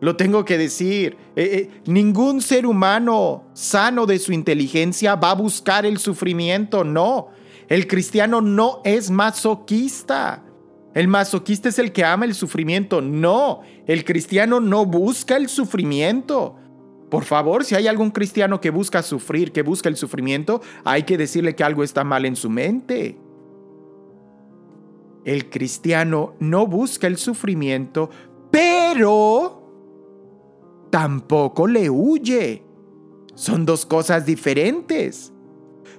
Lo 0.00 0.16
tengo 0.16 0.44
que 0.44 0.58
decir. 0.58 1.16
Eh, 1.34 1.70
eh, 1.70 1.80
ningún 1.86 2.42
ser 2.42 2.66
humano 2.66 3.44
sano 3.54 4.04
de 4.04 4.18
su 4.18 4.34
inteligencia 4.34 5.14
va 5.14 5.30
a 5.30 5.34
buscar 5.34 5.86
el 5.86 5.96
sufrimiento. 5.96 6.84
No. 6.84 7.28
El 7.68 7.86
cristiano 7.86 8.42
no 8.42 8.82
es 8.84 9.10
masoquista. 9.10 10.45
El 10.96 11.08
masoquista 11.08 11.68
es 11.68 11.78
el 11.78 11.92
que 11.92 12.06
ama 12.06 12.24
el 12.24 12.34
sufrimiento. 12.34 13.02
No. 13.02 13.60
El 13.86 14.02
cristiano 14.02 14.60
no 14.60 14.86
busca 14.86 15.36
el 15.36 15.50
sufrimiento. 15.50 16.56
Por 17.10 17.24
favor, 17.24 17.66
si 17.66 17.74
hay 17.74 17.86
algún 17.86 18.10
cristiano 18.10 18.62
que 18.62 18.70
busca 18.70 19.02
sufrir, 19.02 19.52
que 19.52 19.60
busca 19.60 19.90
el 19.90 19.96
sufrimiento, 19.98 20.62
hay 20.84 21.02
que 21.02 21.18
decirle 21.18 21.54
que 21.54 21.64
algo 21.64 21.84
está 21.84 22.02
mal 22.02 22.24
en 22.24 22.34
su 22.34 22.48
mente. 22.48 23.18
El 25.26 25.50
cristiano 25.50 26.34
no 26.40 26.66
busca 26.66 27.06
el 27.06 27.18
sufrimiento, 27.18 28.08
pero 28.50 29.68
tampoco 30.90 31.66
le 31.66 31.90
huye. 31.90 32.64
Son 33.34 33.66
dos 33.66 33.84
cosas 33.84 34.24
diferentes. 34.24 35.30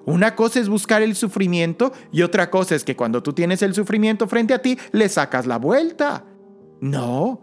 Una 0.08 0.36
cosa 0.36 0.62
es 0.62 0.70
buscar 0.70 1.02
el 1.02 1.18
sufrimiento 1.18 1.92
y 2.14 2.22
otra 2.22 2.50
cosa 2.50 2.76
es 2.76 2.86
que 2.86 2.96
cuando 2.96 3.22
tú 3.22 3.34
tienes 3.34 3.62
el 3.62 3.74
sufrimiento 3.74 4.26
frente 4.26 4.54
a 4.54 4.62
ti, 4.62 4.80
le 4.94 5.10
sacas 5.10 5.46
la 5.46 5.58
vuelta. 5.58 6.24
No, 6.80 7.42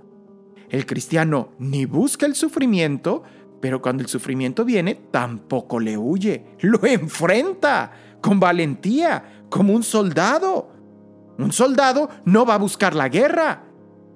el 0.70 0.86
cristiano 0.86 1.50
ni 1.58 1.84
busca 1.84 2.24
el 2.24 2.34
sufrimiento, 2.34 3.22
pero 3.60 3.82
cuando 3.82 4.02
el 4.02 4.08
sufrimiento 4.08 4.64
viene, 4.64 4.94
tampoco 5.10 5.78
le 5.78 5.98
huye. 5.98 6.56
Lo 6.60 6.82
enfrenta 6.86 7.92
con 8.22 8.40
valentía, 8.40 9.44
como 9.50 9.74
un 9.74 9.82
soldado. 9.82 10.70
Un 11.36 11.52
soldado 11.52 12.08
no 12.24 12.46
va 12.46 12.54
a 12.54 12.58
buscar 12.58 12.94
la 12.94 13.10
guerra. 13.10 13.62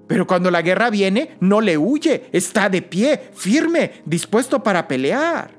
Pero 0.06 0.26
cuando 0.26 0.50
la 0.50 0.62
guerra 0.62 0.88
viene, 0.88 1.36
no 1.40 1.60
le 1.60 1.76
huye, 1.76 2.30
está 2.32 2.70
de 2.70 2.80
pie, 2.80 3.30
firme, 3.34 4.02
dispuesto 4.06 4.62
para 4.62 4.88
pelear. 4.88 5.57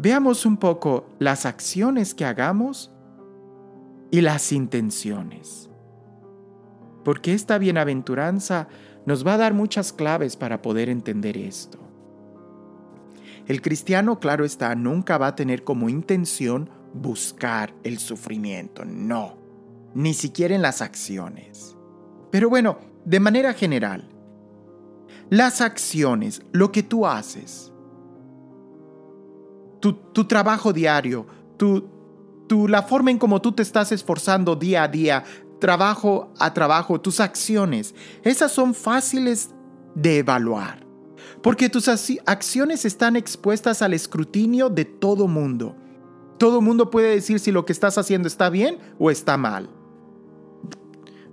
Veamos 0.00 0.46
un 0.46 0.58
poco 0.58 1.08
las 1.18 1.44
acciones 1.44 2.14
que 2.14 2.24
hagamos 2.24 2.92
y 4.12 4.20
las 4.20 4.52
intenciones. 4.52 5.68
Porque 7.04 7.34
esta 7.34 7.58
bienaventuranza 7.58 8.68
nos 9.06 9.26
va 9.26 9.34
a 9.34 9.38
dar 9.38 9.54
muchas 9.54 9.92
claves 9.92 10.36
para 10.36 10.62
poder 10.62 10.88
entender 10.88 11.36
esto. 11.36 11.80
El 13.48 13.60
cristiano, 13.60 14.20
claro 14.20 14.44
está, 14.44 14.76
nunca 14.76 15.18
va 15.18 15.28
a 15.28 15.34
tener 15.34 15.64
como 15.64 15.88
intención 15.88 16.70
buscar 16.94 17.74
el 17.82 17.98
sufrimiento, 17.98 18.84
no, 18.84 19.36
ni 19.94 20.14
siquiera 20.14 20.54
en 20.54 20.62
las 20.62 20.80
acciones. 20.80 21.76
Pero 22.30 22.48
bueno, 22.48 22.78
de 23.04 23.18
manera 23.18 23.52
general, 23.52 24.08
las 25.28 25.60
acciones, 25.60 26.42
lo 26.52 26.70
que 26.70 26.84
tú 26.84 27.04
haces, 27.04 27.72
tu, 29.80 30.24
trabajo 30.24 30.72
diario, 30.72 31.26
tu, 31.56 31.88
tu, 32.48 32.68
la 32.68 32.82
forma 32.82 33.10
en 33.10 33.18
cómo 33.18 33.40
tú 33.40 33.52
te 33.52 33.62
estás 33.62 33.92
esforzando 33.92 34.56
día 34.56 34.84
a 34.84 34.88
día, 34.88 35.24
trabajo 35.60 36.32
a 36.38 36.52
trabajo, 36.54 37.00
tus 37.00 37.20
acciones, 37.20 37.94
esas 38.22 38.52
son 38.52 38.74
fáciles 38.74 39.50
de 39.94 40.18
evaluar, 40.18 40.86
porque 41.42 41.68
tus 41.68 41.88
acciones 41.88 42.84
están 42.84 43.16
expuestas 43.16 43.82
al 43.82 43.94
escrutinio 43.94 44.68
de 44.68 44.84
todo 44.84 45.28
mundo. 45.28 45.76
Todo 46.38 46.60
mundo 46.60 46.90
puede 46.90 47.10
decir 47.10 47.40
si 47.40 47.50
lo 47.50 47.64
que 47.64 47.72
estás 47.72 47.98
haciendo 47.98 48.28
está 48.28 48.48
bien 48.48 48.78
o 48.98 49.10
está 49.10 49.36
mal. 49.36 49.68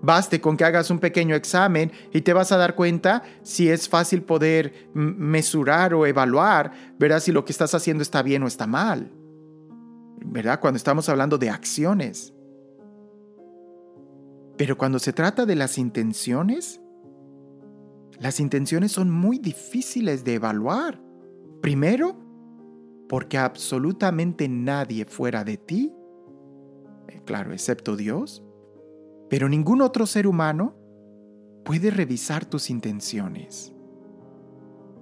Baste 0.06 0.40
con 0.40 0.56
que 0.56 0.64
hagas 0.64 0.92
un 0.92 1.00
pequeño 1.00 1.34
examen 1.34 1.92
y 2.14 2.22
te 2.22 2.32
vas 2.32 2.52
a 2.52 2.58
dar 2.58 2.76
cuenta 2.76 3.24
si 3.42 3.70
es 3.70 3.90
fácil 3.90 4.22
poder 4.22 4.92
mesurar 4.94 5.96
o 5.96 6.06
evaluar, 6.06 6.74
verás 7.00 7.24
si 7.24 7.32
lo 7.32 7.44
que 7.44 7.52
estás 7.52 7.74
haciendo 7.74 8.04
está 8.04 8.22
bien 8.22 8.44
o 8.44 8.48
está 8.48 8.68
mal. 8.68 9.12
¿Verdad? 10.24 10.60
Cuando 10.60 10.78
estamos 10.78 11.10
hablando 11.10 11.40
de 11.40 11.50
acciones. 11.50 12.36
Pero 14.58 14.78
cuando 14.78 15.00
se 15.00 15.12
trata 15.12 15.48
de 15.48 15.56
las 15.56 15.80
intenciones, 15.80 16.80
las 18.20 18.40
intenciones 18.40 18.92
son 18.92 19.10
muy 19.10 19.40
difíciles 19.40 20.24
de 20.24 20.36
evaluar. 20.36 21.02
Primero, 21.64 22.16
porque 23.10 23.40
absolutamente 23.40 24.48
nadie 24.48 25.06
fuera 25.06 25.44
de 25.44 25.58
ti, 25.58 25.92
eh, 27.08 27.22
claro, 27.26 27.54
excepto 27.54 27.96
Dios, 27.96 28.45
pero 29.30 29.50
ningún 29.50 29.82
otro 29.82 30.06
ser 30.06 30.28
humano 30.28 30.76
puede 31.64 31.90
revisar 31.90 32.46
tus 32.46 32.70
intenciones. 32.70 33.74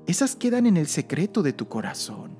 Esas 0.05 0.35
quedan 0.35 0.65
en 0.65 0.77
el 0.77 0.87
secreto 0.87 1.43
de 1.43 1.53
tu 1.53 1.67
corazón. 1.67 2.37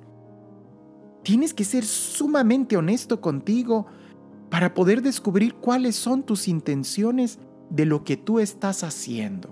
Tienes 1.24 1.54
que 1.54 1.64
ser 1.64 1.86
sumamente 1.86 2.76
honesto 2.76 3.22
contigo 3.22 3.86
para 4.50 4.74
poder 4.74 5.02
descubrir 5.02 5.56
cuáles 5.56 5.96
son 5.96 6.24
tus 6.24 6.48
intenciones 6.48 7.40
de 7.70 7.86
lo 7.86 8.04
que 8.04 8.18
tú 8.18 8.40
estás 8.40 8.84
haciendo. 8.84 9.50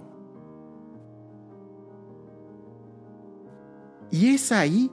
Y 4.12 4.28
es 4.36 4.52
ahí 4.52 4.92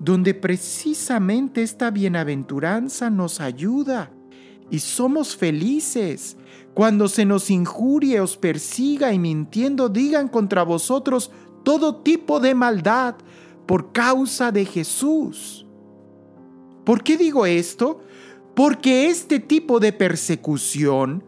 donde 0.00 0.34
precisamente 0.34 1.62
esta 1.62 1.90
bienaventuranza 1.90 3.08
nos 3.08 3.40
ayuda 3.40 4.12
y 4.70 4.78
somos 4.80 5.36
felices 5.36 6.36
cuando 6.74 7.08
se 7.08 7.24
nos 7.24 7.50
injurie, 7.50 8.20
os 8.20 8.36
persiga 8.36 9.12
y 9.12 9.18
mintiendo 9.18 9.88
digan 9.88 10.28
contra 10.28 10.62
vosotros 10.62 11.30
todo 11.64 11.96
tipo 11.96 12.38
de 12.38 12.54
maldad 12.54 13.16
por 13.66 13.92
causa 13.92 14.52
de 14.52 14.64
Jesús. 14.64 15.66
¿Por 16.84 17.02
qué 17.02 17.16
digo 17.16 17.46
esto? 17.46 18.00
Porque 18.54 19.08
este 19.08 19.40
tipo 19.40 19.80
de 19.80 19.92
persecución, 19.92 21.24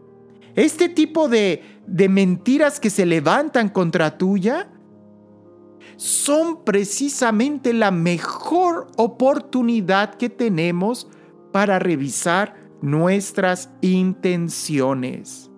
este 0.55 0.89
tipo 0.89 1.27
de, 1.27 1.63
de 1.85 2.09
mentiras 2.09 2.79
que 2.79 2.89
se 2.89 3.05
levantan 3.05 3.69
contra 3.69 4.17
tuya, 4.17 4.71
son 5.97 6.63
precisamente 6.63 7.73
la 7.73 7.91
mejor 7.91 8.87
oportunidad 8.95 10.15
que 10.15 10.29
tenemos 10.29 11.07
para 11.51 11.77
revisar 11.77 12.60
nuestras 12.81 13.69
intenciones. 13.81 15.49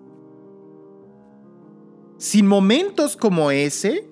Sin 2.18 2.46
momentos 2.46 3.16
como 3.16 3.50
ese, 3.50 4.08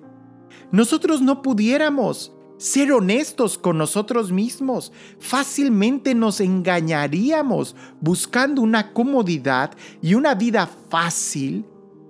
nosotros 0.71 1.21
no 1.21 1.41
pudiéramos 1.41 2.33
ser 2.57 2.91
honestos 2.91 3.57
con 3.57 3.77
nosotros 3.77 4.31
mismos. 4.31 4.91
Fácilmente 5.19 6.15
nos 6.15 6.39
engañaríamos 6.39 7.75
buscando 7.99 8.61
una 8.61 8.93
comodidad 8.93 9.71
y 10.01 10.15
una 10.15 10.35
vida 10.35 10.69
fácil 10.89 11.65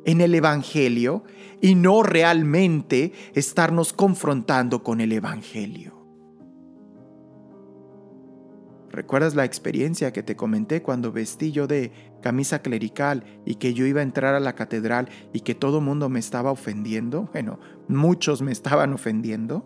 en 0.06 0.22
el 0.22 0.36
Evangelio 0.36 1.24
y 1.62 1.76
no 1.76 2.04
realmente 2.04 3.14
estarnos 3.34 3.94
confrontando 3.94 4.84
con 4.84 5.02
el 5.02 5.12
Evangelio. 5.14 6.03
¿Recuerdas 8.94 9.34
la 9.34 9.44
experiencia 9.44 10.14
que 10.14 10.22
te 10.22 10.36
comenté 10.36 10.84
cuando 10.84 11.12
vestí 11.12 11.52
yo 11.52 11.66
de 11.66 11.92
camisa 12.22 12.62
clerical 12.62 13.24
y 13.44 13.56
que 13.56 13.74
yo 13.74 13.88
iba 13.88 14.02
a 14.02 14.04
entrar 14.04 14.36
a 14.36 14.40
la 14.40 14.54
catedral 14.54 15.10
y 15.34 15.40
que 15.40 15.56
todo 15.56 15.82
mundo 15.82 16.10
me 16.10 16.20
estaba 16.20 16.52
ofendiendo? 16.52 17.28
Bueno, 17.34 17.60
muchos 17.88 18.44
me 18.44 18.52
estaban 18.52 18.94
ofendiendo. 18.94 19.66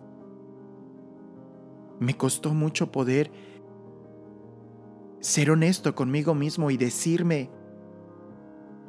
Me 2.00 2.16
costó 2.16 2.54
mucho 2.54 2.90
poder 2.90 3.30
ser 5.20 5.50
honesto 5.50 5.94
conmigo 5.94 6.34
mismo 6.34 6.70
y 6.70 6.78
decirme, 6.78 7.50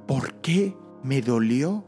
¿por 0.07 0.35
qué 0.35 0.73
me 1.03 1.21
dolió? 1.21 1.83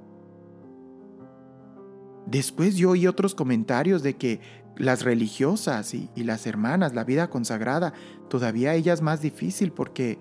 Después 2.26 2.76
yo 2.76 2.90
oí 2.90 3.08
otros 3.08 3.34
comentarios 3.34 4.04
de 4.04 4.18
que 4.18 4.42
las 4.78 5.04
religiosas 5.04 5.94
y, 5.94 6.10
las 6.16 6.48
hermanas, 6.48 6.94
la 6.94 7.04
vida 7.04 7.30
consagrada, 7.30 7.94
todavía 8.32 8.74
ella 8.74 8.94
es 8.94 9.02
más 9.02 9.22
difícil 9.22 9.74
porque 9.74 10.18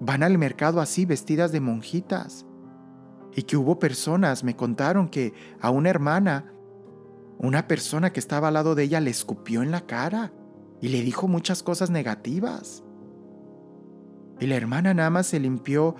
van 0.00 0.22
al 0.22 0.36
mercado 0.36 0.80
así 0.80 1.06
vestidas 1.06 1.50
de 1.50 1.60
monjitas. 1.60 2.44
Y 3.34 3.42
que 3.42 3.56
hubo 3.56 3.78
personas, 3.78 4.44
me 4.44 4.54
contaron 4.54 5.08
que 5.08 5.32
a 5.60 5.70
una 5.70 5.90
hermana 5.90 6.52
una 7.38 7.68
persona 7.68 8.12
que 8.12 8.20
estaba 8.20 8.48
al 8.48 8.54
lado 8.54 8.74
de 8.74 8.82
ella 8.82 9.00
le 9.00 9.10
escupió 9.10 9.62
en 9.62 9.70
la 9.70 9.86
cara 9.86 10.32
y 10.80 10.88
le 10.88 11.02
dijo 11.02 11.28
muchas 11.28 11.62
cosas 11.62 11.88
negativas. 11.88 12.82
Y 14.40 14.46
la 14.46 14.56
hermana 14.56 14.92
nada 14.92 15.10
más 15.10 15.28
se 15.28 15.40
limpió 15.40 15.94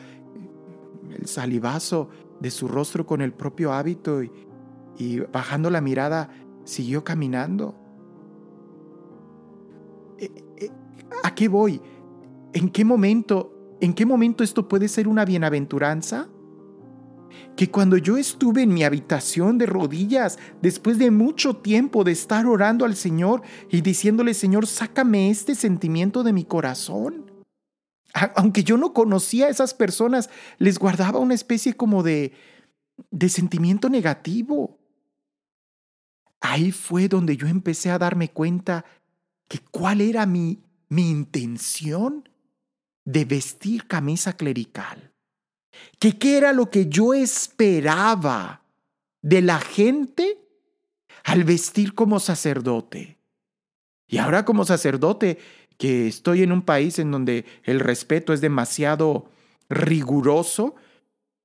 el 1.16 1.26
salivazo 1.26 2.08
de 2.40 2.50
su 2.50 2.68
rostro 2.68 3.06
con 3.06 3.20
el 3.20 3.32
propio 3.32 3.72
hábito 3.72 4.20
y, 4.22 5.20
bajando 5.32 5.70
la 5.70 5.80
mirada 5.80 6.28
siguió 6.64 7.04
caminando. 7.04 7.76
¿A 11.22 11.34
qué 11.34 11.48
voy? 11.48 11.80
¿En 12.52 12.70
qué 12.70 12.84
momento, 12.84 13.76
en 13.80 13.94
qué 13.94 14.06
momento 14.06 14.44
esto 14.44 14.68
puede 14.68 14.88
ser 14.88 15.08
una 15.08 15.24
bienaventuranza? 15.24 16.28
que 17.56 17.70
cuando 17.70 17.96
yo 17.96 18.16
estuve 18.16 18.62
en 18.62 18.72
mi 18.72 18.84
habitación 18.84 19.58
de 19.58 19.66
rodillas, 19.66 20.38
después 20.62 20.96
de 20.96 21.10
mucho 21.10 21.56
tiempo 21.56 22.04
de 22.04 22.12
estar 22.12 22.46
orando 22.46 22.84
al 22.84 22.94
Señor 22.94 23.42
y 23.68 23.80
diciéndole, 23.80 24.32
Señor, 24.34 24.68
sácame 24.68 25.28
este 25.28 25.56
sentimiento 25.56 26.22
de 26.22 26.32
mi 26.32 26.44
corazón. 26.44 27.32
Aunque 28.36 28.62
yo 28.62 28.76
no 28.76 28.92
conocía 28.92 29.46
a 29.46 29.50
esas 29.50 29.74
personas, 29.74 30.30
les 30.58 30.78
guardaba 30.78 31.18
una 31.18 31.34
especie 31.34 31.74
como 31.74 32.04
de, 32.04 32.32
de 33.10 33.28
sentimiento 33.28 33.88
negativo. 33.88 34.78
Ahí 36.40 36.70
fue 36.70 37.08
donde 37.08 37.36
yo 37.36 37.48
empecé 37.48 37.90
a 37.90 37.98
darme 37.98 38.30
cuenta 38.30 38.84
que 39.48 39.58
cuál 39.58 40.00
era 40.00 40.26
mi, 40.26 40.62
mi 40.88 41.10
intención 41.10 42.28
de 43.04 43.24
vestir 43.24 43.86
camisa 43.86 44.34
clerical 44.34 45.08
qué 45.98 46.36
era 46.36 46.52
lo 46.52 46.70
que 46.70 46.88
yo 46.88 47.14
esperaba 47.14 48.62
de 49.22 49.42
la 49.42 49.60
gente 49.60 50.38
al 51.24 51.44
vestir 51.44 51.94
como 51.94 52.20
sacerdote. 52.20 53.18
Y 54.06 54.18
ahora 54.18 54.44
como 54.44 54.64
sacerdote, 54.64 55.38
que 55.76 56.08
estoy 56.08 56.42
en 56.42 56.52
un 56.52 56.62
país 56.62 56.98
en 56.98 57.10
donde 57.10 57.44
el 57.64 57.80
respeto 57.80 58.32
es 58.32 58.40
demasiado 58.40 59.30
riguroso, 59.68 60.74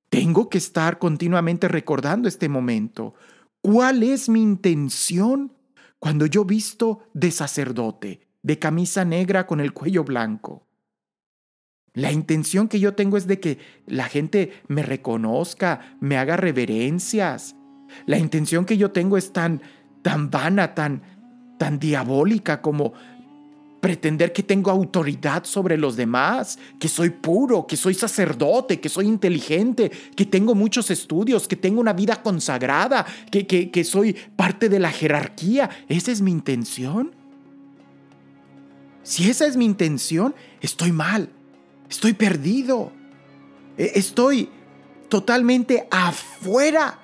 tengo 0.09 0.49
que 0.49 0.59
estar 0.59 0.99
continuamente 0.99 1.67
recordando 1.67 2.27
este 2.27 2.47
momento. 2.47 3.15
¿Cuál 3.61 4.03
es 4.03 4.29
mi 4.29 4.41
intención 4.41 5.53
cuando 5.99 6.25
yo 6.25 6.45
visto 6.45 7.07
de 7.13 7.31
sacerdote, 7.31 8.27
de 8.43 8.59
camisa 8.59 9.03
negra 9.03 9.47
con 9.47 9.59
el 9.59 9.73
cuello 9.73 10.03
blanco? 10.03 10.67
La 11.93 12.11
intención 12.11 12.67
que 12.67 12.79
yo 12.79 12.95
tengo 12.95 13.17
es 13.17 13.27
de 13.27 13.39
que 13.39 13.59
la 13.85 14.05
gente 14.05 14.51
me 14.67 14.81
reconozca, 14.81 15.97
me 15.99 16.17
haga 16.17 16.37
reverencias. 16.37 17.55
La 18.07 18.17
intención 18.17 18.65
que 18.65 18.77
yo 18.77 18.91
tengo 18.91 19.15
es 19.15 19.31
tan, 19.31 19.61
tan 20.01 20.31
vana, 20.31 20.73
tan, 20.73 21.03
tan 21.59 21.77
diabólica 21.77 22.61
como 22.61 22.93
pretender 23.79 24.33
que 24.33 24.43
tengo 24.43 24.71
autoridad 24.71 25.43
sobre 25.43 25.77
los 25.77 25.95
demás, 25.95 26.57
que 26.79 26.87
soy 26.87 27.11
puro, 27.11 27.67
que 27.67 27.77
soy 27.77 27.93
sacerdote, 27.93 28.79
que 28.79 28.89
soy 28.89 29.07
inteligente, 29.07 29.91
que 30.15 30.25
tengo 30.25 30.55
muchos 30.55 30.89
estudios, 30.89 31.47
que 31.47 31.57
tengo 31.57 31.81
una 31.81 31.93
vida 31.93 32.23
consagrada, 32.23 33.05
que, 33.29 33.45
que, 33.45 33.69
que 33.69 33.83
soy 33.83 34.13
parte 34.35 34.69
de 34.69 34.79
la 34.79 34.89
jerarquía. 34.89 35.69
¿Esa 35.89 36.11
es 36.11 36.21
mi 36.21 36.31
intención? 36.31 37.22
Si 39.03 39.29
esa 39.29 39.45
es 39.45 39.57
mi 39.57 39.65
intención, 39.65 40.33
estoy 40.61 40.91
mal. 40.91 41.29
Estoy 41.89 42.13
perdido. 42.13 42.91
E-, 43.77 43.91
estoy 43.95 44.49
totalmente 45.09 45.87
afuera 45.91 46.99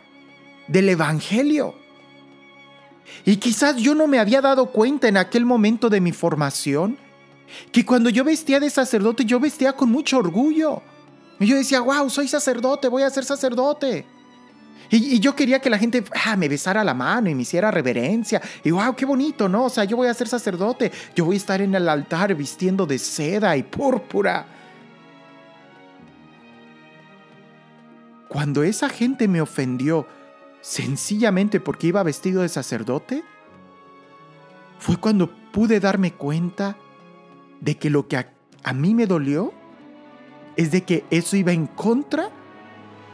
del 0.68 0.90
Evangelio. 0.90 1.76
Y 3.26 3.38
quizás 3.38 3.76
yo 3.78 3.96
no 3.96 4.08
me 4.08 4.20
había 4.20 4.42
dado 4.42 4.72
cuenta 4.72 5.08
en 5.08 5.18
aquel 5.18 5.46
momento 5.46 5.90
de 5.90 6.02
mi 6.02 6.12
formación 6.12 6.98
que 7.72 7.86
cuando 7.86 8.10
yo 8.10 8.24
vestía 8.24 8.60
de 8.60 8.70
sacerdote, 8.70 9.26
yo 9.26 9.40
vestía 9.40 9.74
con 9.74 9.90
mucho 9.90 10.18
orgullo. 10.18 10.82
Y 11.40 11.48
yo 11.48 11.56
decía, 11.56 11.82
wow, 11.82 12.10
soy 12.10 12.28
sacerdote, 12.28 12.88
voy 12.88 13.04
a 13.04 13.10
ser 13.10 13.26
sacerdote. 13.26 14.06
Y, 14.90 15.20
yo 15.20 15.36
quería 15.36 15.60
que 15.60 15.70
la 15.70 15.78
gente 15.78 16.04
ah, 16.26 16.36
me 16.36 16.50
besara 16.50 16.84
la 16.84 16.94
mano 16.94 17.30
y 17.30 17.36
me 17.36 17.44
hiciera 17.44 17.72
reverencia. 17.72 18.42
Y 18.64 18.72
wow, 18.72 18.96
qué 18.96 19.06
bonito, 19.06 19.48
¿no? 19.48 19.66
O 19.66 19.70
sea, 19.70 19.84
yo 19.84 19.98
voy 19.98 20.08
a 20.08 20.14
ser 20.14 20.28
sacerdote. 20.28 20.92
Yo 21.16 21.26
voy 21.26 21.36
a 21.36 21.38
estar 21.38 21.62
en 21.62 21.76
el 21.76 21.88
altar 21.88 22.34
vistiendo 22.36 22.86
de 22.86 22.98
seda 22.98 23.56
y 23.56 23.64
púrpura. 23.64 24.46
Cuando 28.28 28.64
esa 28.64 28.90
gente 28.90 29.28
me 29.28 29.42
ofendió 29.42 30.08
sencillamente 30.62 31.60
porque 31.60 31.88
iba 31.88 32.04
vestido 32.04 32.42
de 32.42 32.50
sacerdote, 32.50 33.24
fue 34.78 34.98
cuando 34.98 35.30
pude 35.52 35.80
darme 35.80 36.14
cuenta 36.14 36.78
de 37.60 37.78
que 37.78 37.90
lo 37.90 38.08
que 38.08 38.18
a, 38.18 38.74
mí 38.74 38.94
me 38.94 39.08
dolió 39.08 39.52
es 40.56 40.72
de 40.72 40.84
que 40.84 41.06
eso 41.10 41.36
iba 41.36 41.52
en 41.52 41.68
contra 41.68 42.30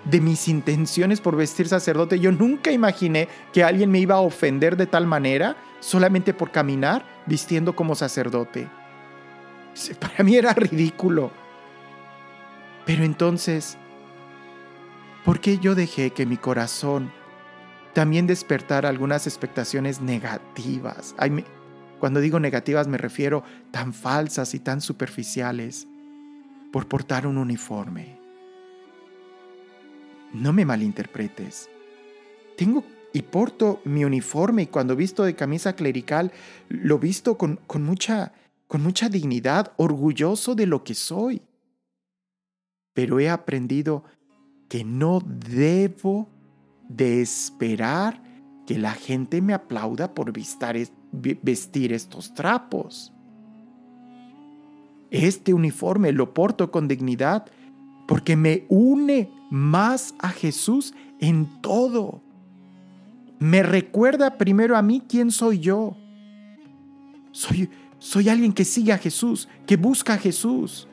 de 0.06 0.22
mis 0.22 0.48
intenciones 0.48 1.22
por 1.22 1.36
vestir 1.36 1.68
sacerdote. 1.68 2.20
Yo 2.20 2.32
nunca 2.32 2.72
imaginé 2.72 3.28
que 3.52 3.64
alguien 3.64 3.92
me 3.92 4.00
iba 4.00 4.16
a 4.16 4.22
ofender 4.22 4.78
de 4.78 4.88
tal 4.88 5.08
manera 5.08 5.58
solamente 5.80 6.34
por 6.34 6.52
caminar 6.52 7.06
vistiendo 7.26 7.76
como 7.76 7.96
sacerdote. 7.96 8.68
Para 10.00 10.24
mí 10.24 10.36
era 10.36 10.54
ridículo. 10.54 11.32
Pero 12.86 13.04
entonces 13.04 13.78
¿Por 15.26 15.40
qué 15.40 15.58
yo 15.58 15.74
dejé 15.74 16.12
que 16.12 16.28
mi 16.28 16.38
corazón 16.38 17.12
también 17.94 18.28
despertara 18.28 18.90
algunas 18.90 19.26
expectaciones 19.26 20.00
negativas? 20.00 21.16
cuando 22.00 22.20
digo 22.20 22.40
negativas 22.40 22.88
me 22.88 23.00
refiero 23.00 23.44
tan 23.72 23.92
falsas 23.92 24.54
y 24.54 24.60
tan 24.60 24.82
superficiales 24.82 25.88
por 26.72 26.88
portar 26.88 27.26
un 27.26 27.40
uniforme. 27.40 28.15
No 30.36 30.52
me 30.52 30.66
malinterpretes. 30.66 31.70
Tengo 32.58 32.84
y 33.14 33.22
porto 33.22 33.80
mi 33.86 34.04
uniforme 34.04 34.64
y 34.64 34.68
cuando 34.68 34.96
visto 34.96 35.24
de 35.24 35.36
camisa 35.36 35.74
clerical 35.74 36.34
lo 36.68 37.00
visto 37.00 37.38
con, 37.38 37.62
con, 37.68 37.84
mucha, 37.84 38.34
con 38.68 38.84
mucha 38.84 39.08
dignidad, 39.08 39.72
orgulloso 39.78 40.54
de 40.54 40.66
lo 40.66 40.84
que 40.84 40.94
soy. 40.94 41.42
Pero 42.94 43.22
he 43.22 43.30
aprendido 43.30 44.04
que 44.68 44.84
no 44.84 45.22
debo 45.24 46.28
de 46.90 47.22
esperar 47.22 48.22
que 48.68 48.78
la 48.78 48.92
gente 48.92 49.42
me 49.42 49.54
aplauda 49.54 50.14
por 50.14 50.34
vestir 50.34 51.94
estos 51.94 52.34
trapos. 52.34 53.14
Este 55.12 55.54
uniforme 55.54 56.12
lo 56.12 56.34
porto 56.34 56.72
con 56.72 56.90
dignidad 56.90 57.46
porque 58.08 58.36
me 58.36 58.66
une 58.70 59.32
más 59.50 60.16
a 60.20 60.30
Jesús 60.30 60.94
en 61.20 61.62
todo. 61.62 62.22
Me 63.40 63.64
recuerda 63.64 64.38
primero 64.38 64.78
a 64.78 64.82
mí 64.82 65.02
quién 65.08 65.32
soy 65.32 65.60
yo. 65.60 65.98
Soy, 67.32 67.70
soy 68.00 68.30
alguien 68.30 68.54
que 68.54 68.66
sigue 68.66 68.94
a 68.94 68.98
Jesús, 68.98 69.48
que 69.66 69.76
busca 69.76 70.14
a 70.14 70.18
Jesús 70.18 70.88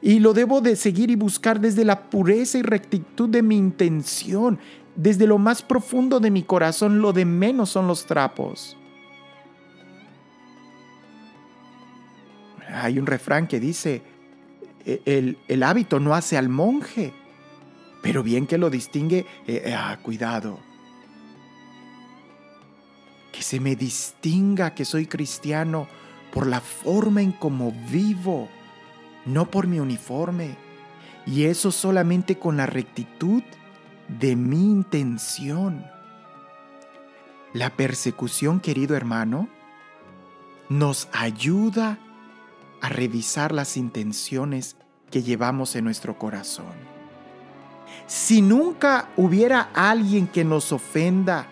y 0.00 0.20
lo 0.20 0.32
debo 0.32 0.60
de 0.60 0.76
seguir 0.76 1.10
y 1.10 1.16
buscar 1.16 1.60
desde 1.60 1.84
la 1.84 2.08
pureza 2.08 2.58
y 2.58 2.62
rectitud 2.62 3.28
de 3.28 3.42
mi 3.42 3.56
intención, 3.56 4.58
desde 4.96 5.26
lo 5.26 5.38
más 5.38 5.62
profundo 5.62 6.20
de 6.20 6.30
mi 6.30 6.42
corazón, 6.42 7.00
lo 7.00 7.12
de 7.12 7.24
menos 7.24 7.70
son 7.70 7.86
los 7.86 8.06
trapos. 8.06 8.76
Hay 12.68 12.98
un 12.98 13.06
refrán 13.06 13.46
que 13.46 13.60
dice, 13.60 14.02
e-, 14.88 15.36
el, 15.48 15.62
hábito 15.62 16.00
no 16.00 16.14
hace 16.14 16.38
al 16.38 16.48
monje, 16.48 17.12
pero 18.02 18.22
bien 18.22 18.46
que 18.46 18.56
lo 18.56 18.70
distingue, 18.70 19.26
eh, 19.46 19.62
eh, 19.66 19.74
ah, 19.74 19.98
cuidado. 20.02 20.58
Que 23.32 23.42
se 23.42 23.60
me 23.60 23.76
distinga 23.76 24.74
que 24.74 24.86
soy 24.86 25.06
cristiano 25.06 25.86
por 26.32 26.46
la 26.46 26.60
forma 26.60 27.20
en 27.20 27.32
cómo 27.32 27.72
vivo, 27.90 28.48
no 29.26 29.50
por 29.50 29.66
mi 29.66 29.78
uniforme. 29.78 30.56
Y 31.26 31.44
eso 31.44 31.70
solamente 31.70 32.38
con 32.38 32.56
la 32.56 32.64
rectitud 32.64 33.42
de 34.08 34.36
mi 34.36 34.56
intención. 34.56 35.84
La 37.52 37.76
persecución, 37.76 38.60
querido 38.60 38.96
hermano, 38.96 39.48
nos 40.70 41.08
ayuda 41.12 41.98
a 42.80 42.88
revisar 42.88 43.52
las 43.52 43.76
intenciones 43.76 44.76
que 45.10 45.22
llevamos 45.22 45.74
en 45.76 45.84
nuestro 45.84 46.18
corazón. 46.18 46.74
Si 48.06 48.40
nunca 48.40 49.08
hubiera 49.16 49.70
alguien 49.74 50.26
que 50.26 50.44
nos 50.44 50.72
ofenda, 50.72 51.46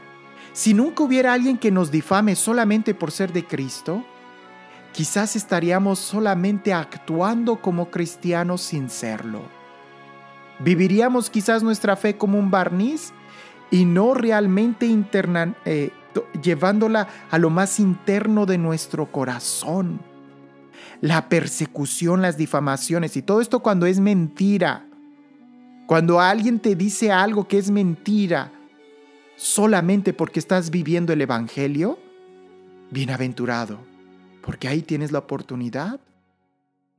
si 0.53 0.75
nunca 0.75 1.03
hubiera 1.03 1.33
alguien 1.33 1.59
que 1.59 1.71
nos 1.71 1.91
difame 1.91 2.35
solamente 2.35 2.95
por 2.95 3.11
ser 3.11 3.33
de 3.33 3.47
Cristo, 3.47 4.05
quizás 4.93 5.37
estaríamos 5.37 5.99
solamente 5.99 6.73
actuando 6.73 7.61
como 7.61 7.91
cristianos 7.91 8.63
sin 8.63 8.89
serlo. 8.89 9.43
Viviríamos 10.59 11.29
quizás 11.29 11.63
nuestra 11.63 11.97
fe 11.97 12.17
como 12.17 12.39
un 12.39 12.51
barniz 12.51 13.13
y 13.71 13.85
no 13.85 14.15
realmente 14.15 14.87
eh, 15.67 15.91
llevándola 16.41 17.09
a 17.31 17.39
lo 17.39 17.51
más 17.51 17.79
interno 17.79 18.47
de 18.47 18.57
nuestro 18.57 19.13
corazón 19.13 20.01
la 21.07 21.29
persecución, 21.29 22.21
las 22.21 22.37
difamaciones 22.37 23.17
y 23.17 23.23
todo 23.23 23.41
esto 23.41 23.61
cuando 23.61 23.87
es 23.87 24.01
mentira. 24.01 24.89
Cuando 25.87 26.21
alguien 26.21 26.59
te 26.59 26.75
dice 26.75 27.13
algo 27.13 27.47
que 27.47 27.59
es 27.59 27.71
mentira 27.71 28.51
solamente 29.37 30.13
porque 30.13 30.41
estás 30.41 30.71
viviendo 30.71 31.13
el 31.13 31.21
Evangelio, 31.21 32.01
bienaventurado, 32.91 33.79
porque 34.43 34.67
ahí 34.67 34.83
tienes 34.83 35.13
la 35.13 35.21
oportunidad 35.21 36.01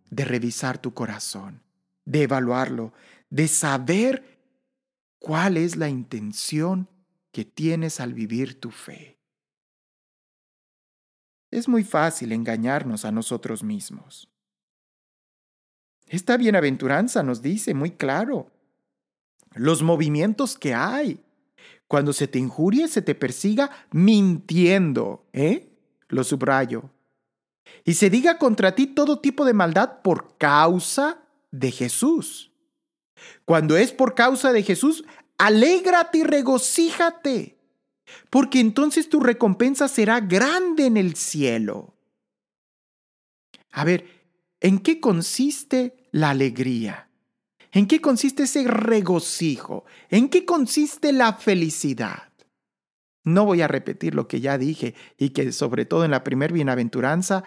de 0.09 0.23
revisar 0.23 0.77
tu 0.77 0.93
corazón, 0.93 1.61
de 2.05 2.23
evaluarlo, 2.23 2.93
de 3.29 3.49
saber 3.49 4.39
cuál 5.19 5.57
es 5.57 5.75
la 5.75 5.89
intención 5.89 6.87
que 7.33 7.43
tienes 7.43 7.99
al 7.99 8.13
vivir 8.13 8.57
tu 8.57 8.71
fe. 8.71 9.16
Es 11.51 11.67
muy 11.67 11.83
fácil 11.83 12.31
engañarnos 12.31 13.05
a 13.05 13.11
nosotros 13.11 13.63
mismos. 13.63 14.29
Esta 16.07 16.37
bienaventuranza 16.37 17.23
nos 17.23 17.41
dice 17.41 17.73
muy 17.73 17.91
claro 17.91 18.51
los 19.55 19.81
movimientos 19.81 20.57
que 20.57 20.73
hay. 20.73 21.23
Cuando 21.87 22.13
se 22.13 22.27
te 22.27 22.39
injurie, 22.39 22.87
se 22.87 23.01
te 23.01 23.15
persiga 23.15 23.71
mintiendo, 23.91 25.25
¿eh? 25.33 25.69
Lo 26.09 26.23
subrayo. 26.23 26.89
Y 27.83 27.93
se 27.95 28.09
diga 28.09 28.37
contra 28.37 28.75
ti 28.75 28.87
todo 28.87 29.19
tipo 29.19 29.45
de 29.45 29.53
maldad 29.53 30.01
por 30.01 30.37
causa 30.37 31.19
de 31.51 31.71
Jesús. 31.71 32.51
Cuando 33.45 33.77
es 33.77 33.91
por 33.91 34.15
causa 34.15 34.51
de 34.51 34.63
Jesús, 34.63 35.03
alégrate 35.37 36.19
y 36.19 36.23
regocíjate 36.23 37.56
porque 38.29 38.59
entonces 38.59 39.09
tu 39.09 39.19
recompensa 39.19 39.87
será 39.87 40.19
grande 40.19 40.85
en 40.85 40.97
el 40.97 41.15
cielo. 41.15 41.95
A 43.71 43.83
ver, 43.83 44.05
¿en 44.59 44.79
qué 44.79 44.99
consiste 44.99 46.09
la 46.11 46.31
alegría? 46.31 47.09
¿En 47.71 47.87
qué 47.87 48.01
consiste 48.01 48.43
ese 48.43 48.67
regocijo? 48.67 49.85
¿En 50.09 50.29
qué 50.29 50.45
consiste 50.45 51.11
la 51.11 51.33
felicidad? 51.33 52.31
No 53.23 53.45
voy 53.45 53.61
a 53.61 53.67
repetir 53.67 54.15
lo 54.15 54.27
que 54.27 54.39
ya 54.39 54.57
dije 54.57 54.95
y 55.17 55.29
que 55.29 55.51
sobre 55.51 55.85
todo 55.85 56.05
en 56.05 56.11
la 56.11 56.23
primer 56.23 56.53
bienaventuranza 56.53 57.43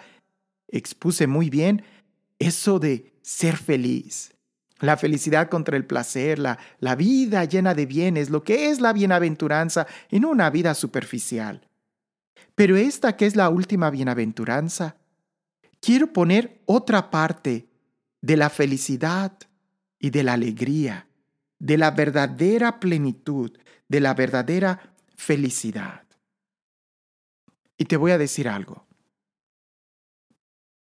expuse 0.67 1.27
muy 1.27 1.49
bien 1.49 1.83
eso 2.39 2.79
de 2.79 3.13
ser 3.21 3.57
feliz 3.57 4.35
la 4.81 4.97
felicidad 4.97 5.49
contra 5.49 5.77
el 5.77 5.85
placer, 5.85 6.39
la, 6.39 6.59
la 6.79 6.95
vida 6.95 7.45
llena 7.45 7.73
de 7.73 7.85
bienes, 7.85 8.29
lo 8.29 8.43
que 8.43 8.69
es 8.69 8.81
la 8.81 8.93
bienaventuranza 8.93 9.87
en 10.09 10.25
una 10.25 10.49
vida 10.49 10.73
superficial. 10.73 11.67
Pero 12.55 12.75
esta 12.75 13.15
que 13.15 13.25
es 13.25 13.35
la 13.35 13.49
última 13.49 13.89
bienaventuranza, 13.89 14.97
quiero 15.79 16.11
poner 16.11 16.61
otra 16.65 17.09
parte 17.09 17.67
de 18.21 18.37
la 18.37 18.49
felicidad 18.49 19.33
y 19.99 20.09
de 20.09 20.23
la 20.23 20.33
alegría, 20.33 21.07
de 21.59 21.77
la 21.77 21.91
verdadera 21.91 22.79
plenitud, 22.79 23.57
de 23.87 23.99
la 23.99 24.13
verdadera 24.13 24.93
felicidad. 25.15 26.03
Y 27.77 27.85
te 27.85 27.97
voy 27.97 28.11
a 28.11 28.17
decir 28.17 28.47
algo. 28.47 28.85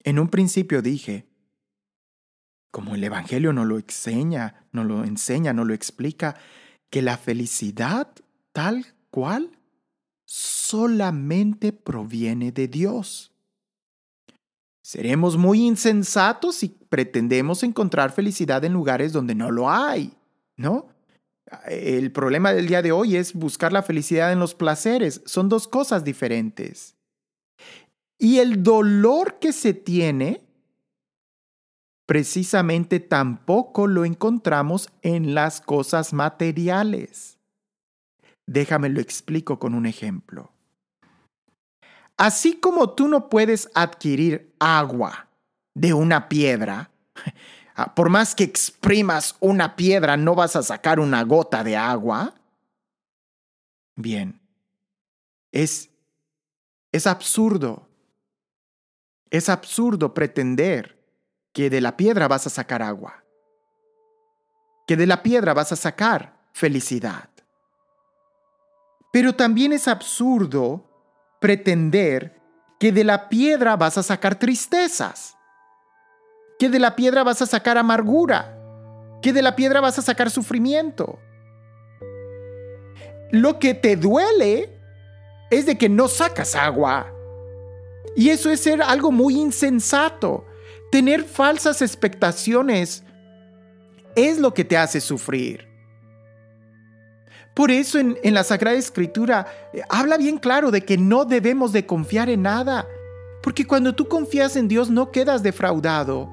En 0.03 0.19
un 0.19 0.29
principio 0.29 0.81
dije 0.83 1.30
como 2.71 2.95
el 2.95 3.05
Evangelio 3.05 3.53
no 3.53 3.65
lo 3.65 3.79
enseña, 3.79 4.67
no 4.73 4.85
lo 4.85 5.05
enseña, 5.05 5.53
no 5.53 5.65
lo 5.65 5.75
explica, 5.75 6.37
que 6.91 7.03
la 7.03 7.17
felicidad 7.17 8.09
tal 8.53 8.87
cual 9.11 9.51
solamente 10.25 11.73
proviene 11.73 12.53
de 12.53 12.69
Dios. 12.69 13.33
Seremos 14.83 15.37
muy 15.37 15.67
insensatos 15.67 16.57
si 16.57 16.69
pretendemos 16.69 17.63
encontrar 17.63 18.13
felicidad 18.13 18.65
en 18.65 18.73
lugares 18.73 19.13
donde 19.13 19.35
no 19.35 19.51
lo 19.51 19.71
hay, 19.71 20.13
¿no? 20.57 20.89
El 21.67 22.13
problema 22.13 22.53
del 22.53 22.69
día 22.69 22.83
de 22.83 22.93
hoy 22.93 23.17
es 23.17 23.35
buscar 23.35 23.73
la 23.73 23.83
felicidad 23.83 24.33
en 24.33 24.39
los 24.39 24.55
placeres. 24.55 25.23
Son 25.27 25.49
dos 25.49 25.67
cosas 25.67 26.05
diferentes. 26.05 26.95
Y 28.19 28.39
el 28.39 28.63
dolor 28.63 29.39
que 29.41 29.53
se 29.53 29.75
tiene 29.75 30.43
precisamente 32.11 32.99
tampoco 32.99 33.87
lo 33.87 34.05
encontramos 34.05 34.91
en 35.03 35.33
las 35.33 35.61
cosas 35.61 36.13
materiales. 36.13 37.39
Déjame 38.49 38.89
lo 38.89 39.01
explico 39.01 39.61
con 39.61 39.75
un 39.75 39.87
ejemplo. 39.87 40.51
Así 42.17 42.59
como 42.59 42.97
tú 42.97 43.07
no 43.07 43.29
puedes 43.29 43.71
adquirir 43.77 44.53
agua 44.59 45.29
de 45.73 45.95
una 45.95 46.29
piedra, 46.29 46.91
ah, 47.77 47.95
por 47.95 48.09
más 48.09 48.35
que 48.35 48.43
exprimas 48.43 49.37
una 49.39 49.77
piedra 49.77 50.17
no 50.17 50.35
vas 50.35 50.57
a 50.57 50.65
sacar 50.65 50.99
una 50.99 51.23
gota 51.23 51.63
de 51.63 51.77
agua. 51.77 52.35
Bien, 53.95 54.41
es, 55.53 55.91
es 56.91 57.07
absurdo. 57.07 57.89
Es 59.31 59.49
absurdo 59.49 60.13
pretender 60.13 61.00
que 61.53 61.71
de 61.71 61.81
la 61.81 61.97
piedra 61.97 62.29
vas 62.29 62.47
a 62.47 62.51
sacar 62.51 62.83
agua, 62.83 63.25
que 64.87 64.97
de 64.97 65.07
la 65.07 65.23
piedra 65.23 65.55
vas 65.55 65.73
a 65.73 65.77
sacar 65.77 66.41
felicidad. 66.53 67.29
Pero 69.13 69.35
también 69.35 69.73
es 69.73 69.89
absurdo 69.89 70.89
pretender 71.41 72.41
que 72.79 72.93
de 72.93 73.05
la 73.05 73.29
piedra 73.29 73.77
vas 73.77 73.99
a 73.99 74.03
sacar 74.03 74.39
tristezas, 74.39 75.37
que 76.59 76.69
de 76.69 76.79
la 76.79 76.95
piedra 76.95 77.25
vas 77.25 77.43
a 77.43 77.47
sacar 77.47 77.79
amargura, 77.79 78.57
que 79.23 79.33
de 79.33 79.43
la 79.43 79.57
piedra 79.57 79.81
vas 79.81 79.99
a 79.99 80.03
sacar 80.03 80.31
sufrimiento. 80.31 81.19
Lo 83.33 83.59
que 83.59 83.75
te 83.75 83.97
duele 83.97 84.79
es 85.51 85.67
de 85.67 85.77
que 85.77 85.89
no 85.89 86.09
sacas 86.09 86.55
agua. 86.55 87.13
Y 88.17 88.31
eso 88.31 88.51
es 88.51 88.61
ser 88.61 88.83
algo 88.83 89.13
muy 89.13 89.39
insensato. 89.39 90.47
Tener 90.91 91.25
falsas 91.25 91.83
expectaciones 91.83 93.05
es 94.17 94.39
lo 94.39 94.53
que 94.53 94.65
te 94.65 94.77
hace 94.77 95.01
sufrir. 95.01 95.69
Por 97.55 97.71
eso 97.71 97.99
en, 97.99 98.17
la 98.35 98.45
Sagrada 98.45 98.77
Escritura 98.77 99.47
eh, 99.73 99.83
habla 99.89 100.17
bien 100.17 100.39
claro 100.39 100.71
de 100.71 100.83
que 100.83 100.97
no 100.97 101.25
debemos 101.25 101.73
de 101.73 101.87
confiar 101.87 102.31
en 102.31 102.43
nada, 102.43 102.87
porque 103.43 103.67
cuando 103.67 103.95
tú 103.95 104.09
confías 104.09 104.57
en 104.57 104.69
Dios 104.69 104.91
no 104.91 105.11
quedas 105.11 105.43
defraudado. 105.43 106.31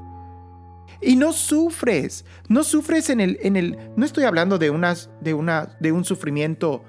Y 1.01 1.15
no 1.15 1.31
sufres, 1.33 2.25
no 2.47 2.63
sufres 2.63 3.09
en 3.09 3.19
el, 3.19 3.37
en 3.41 3.55
el 3.55 3.77
no 3.95 4.05
estoy 4.05 4.23
hablando 4.23 4.57
de, 4.57 4.69
unas, 4.69 5.09
de, 5.21 5.33
una, 5.33 5.77
de 5.79 5.91
un 5.91 6.05
sufrimiento 6.05 6.83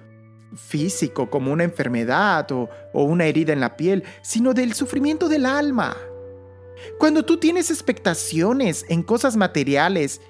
físico 0.54 1.28
como 1.28 1.52
una 1.52 1.64
enfermedad 1.64 2.50
o, 2.52 2.70
o 2.94 3.04
una 3.04 3.26
herida 3.26 3.52
en 3.52 3.60
la 3.60 3.76
piel, 3.76 4.04
sino 4.22 4.54
del 4.54 4.72
sufrimiento 4.72 5.28
del 5.28 5.44
alma. 5.44 5.94
Cuando 6.98 7.24
tú 7.24 7.38
tienes 7.38 7.70
expectaciones 7.70 8.84
en 8.88 9.02
cosas 9.02 9.36
materiales, 9.36 10.20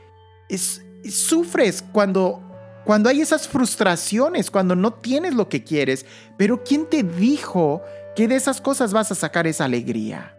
sufres 1.05 1.85
cuando, 1.93 2.43
cuando 2.85 3.09
hay 3.09 3.21
esas 3.21 3.49
frustraciones, 3.49 4.51
cuando 4.51 4.75
no 4.75 4.95
tienes 4.95 5.35
lo 5.35 5.49
que 5.49 5.65
quieres, 5.65 6.07
pero 6.37 6.63
¿quién 6.65 6.87
te 6.87 7.03
dijo 7.03 7.83
que 8.17 8.29
de 8.29 8.37
esas 8.37 8.61
cosas 8.61 8.93
vas 8.93 9.13
a 9.13 9.15
sacar 9.15 9.47
esa 9.47 9.65
alegría? 9.65 10.35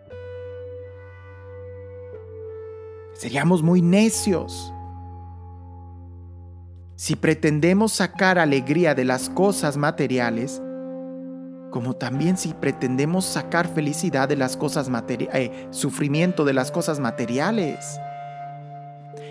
Seríamos 3.13 3.61
muy 3.61 3.81
necios 3.81 4.73
si 6.99 7.15
pretendemos 7.15 7.93
sacar 7.93 8.37
alegría 8.37 8.93
de 8.93 9.05
las 9.05 9.29
cosas 9.29 9.77
materiales, 9.77 10.61
como 11.69 11.95
también 11.95 12.37
si 12.37 12.53
pretendemos 12.53 13.25
sacar 13.25 13.67
felicidad 13.67 14.27
de 14.27 14.35
las 14.35 14.57
cosas 14.57 14.89
materiales, 14.89 15.35
eh, 15.35 15.67
sufrimiento 15.71 16.45
de 16.45 16.53
las 16.53 16.71
cosas 16.71 16.99
materiales. 16.99 17.99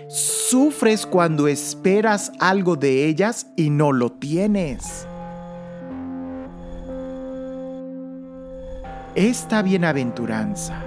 Sufres 0.07 1.05
cuando 1.05 1.47
esperas 1.47 2.31
algo 2.39 2.75
de 2.75 3.05
ellas 3.05 3.47
y 3.55 3.69
no 3.69 3.91
lo 3.91 4.11
tienes. 4.11 5.05
Esta 9.15 9.61
bienaventuranza 9.61 10.81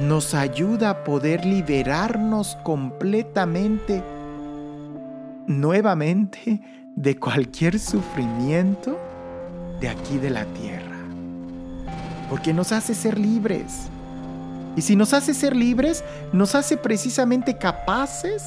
nos 0.00 0.34
ayuda 0.34 0.90
a 0.90 1.04
poder 1.04 1.46
liberarnos 1.46 2.56
completamente, 2.62 4.02
nuevamente, 5.46 6.60
de 6.96 7.16
cualquier 7.16 7.78
sufrimiento 7.78 8.98
de 9.80 9.88
aquí 9.88 10.18
de 10.18 10.30
la 10.30 10.44
tierra. 10.46 10.96
Porque 12.30 12.52
nos 12.52 12.72
hace 12.72 12.94
ser 12.94 13.18
libres. 13.18 13.88
Y 14.76 14.82
si 14.82 14.96
nos 14.96 15.12
hace 15.12 15.32
ser 15.34 15.56
libres, 15.56 16.04
nos 16.32 16.54
hace 16.54 16.76
precisamente 16.76 17.56
capaces 17.56 18.42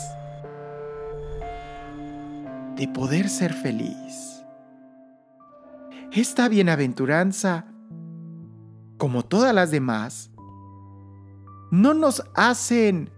de 2.76 2.88
poder 2.88 3.30
ser 3.30 3.54
feliz. 3.54 4.44
Esta 6.12 6.48
bienaventuranza, 6.50 7.66
como 8.98 9.24
todas 9.24 9.54
las 9.54 9.72
demás, 9.72 10.32
no 11.72 11.94
nos 11.94 12.24
hacen 12.36 13.12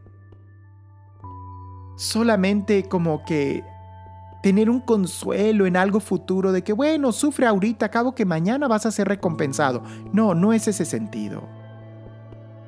solamente 1.95 2.83
como 2.89 3.23
que 3.23 3.63
tener 4.41 4.69
un 4.69 4.79
consuelo 4.79 5.65
en 5.65 5.77
algo 5.77 5.99
futuro 5.99 6.51
de 6.51 6.63
que, 6.63 6.73
bueno, 6.73 7.11
sufre 7.11 7.45
ahorita, 7.45 7.85
acabo 7.85 8.15
que 8.15 8.25
mañana 8.25 8.67
vas 8.67 8.85
a 8.85 8.91
ser 8.91 9.07
recompensado. 9.07 9.83
No, 10.11 10.33
no 10.33 10.51
es 10.53 10.67
ese 10.67 10.85
sentido. 10.85 11.43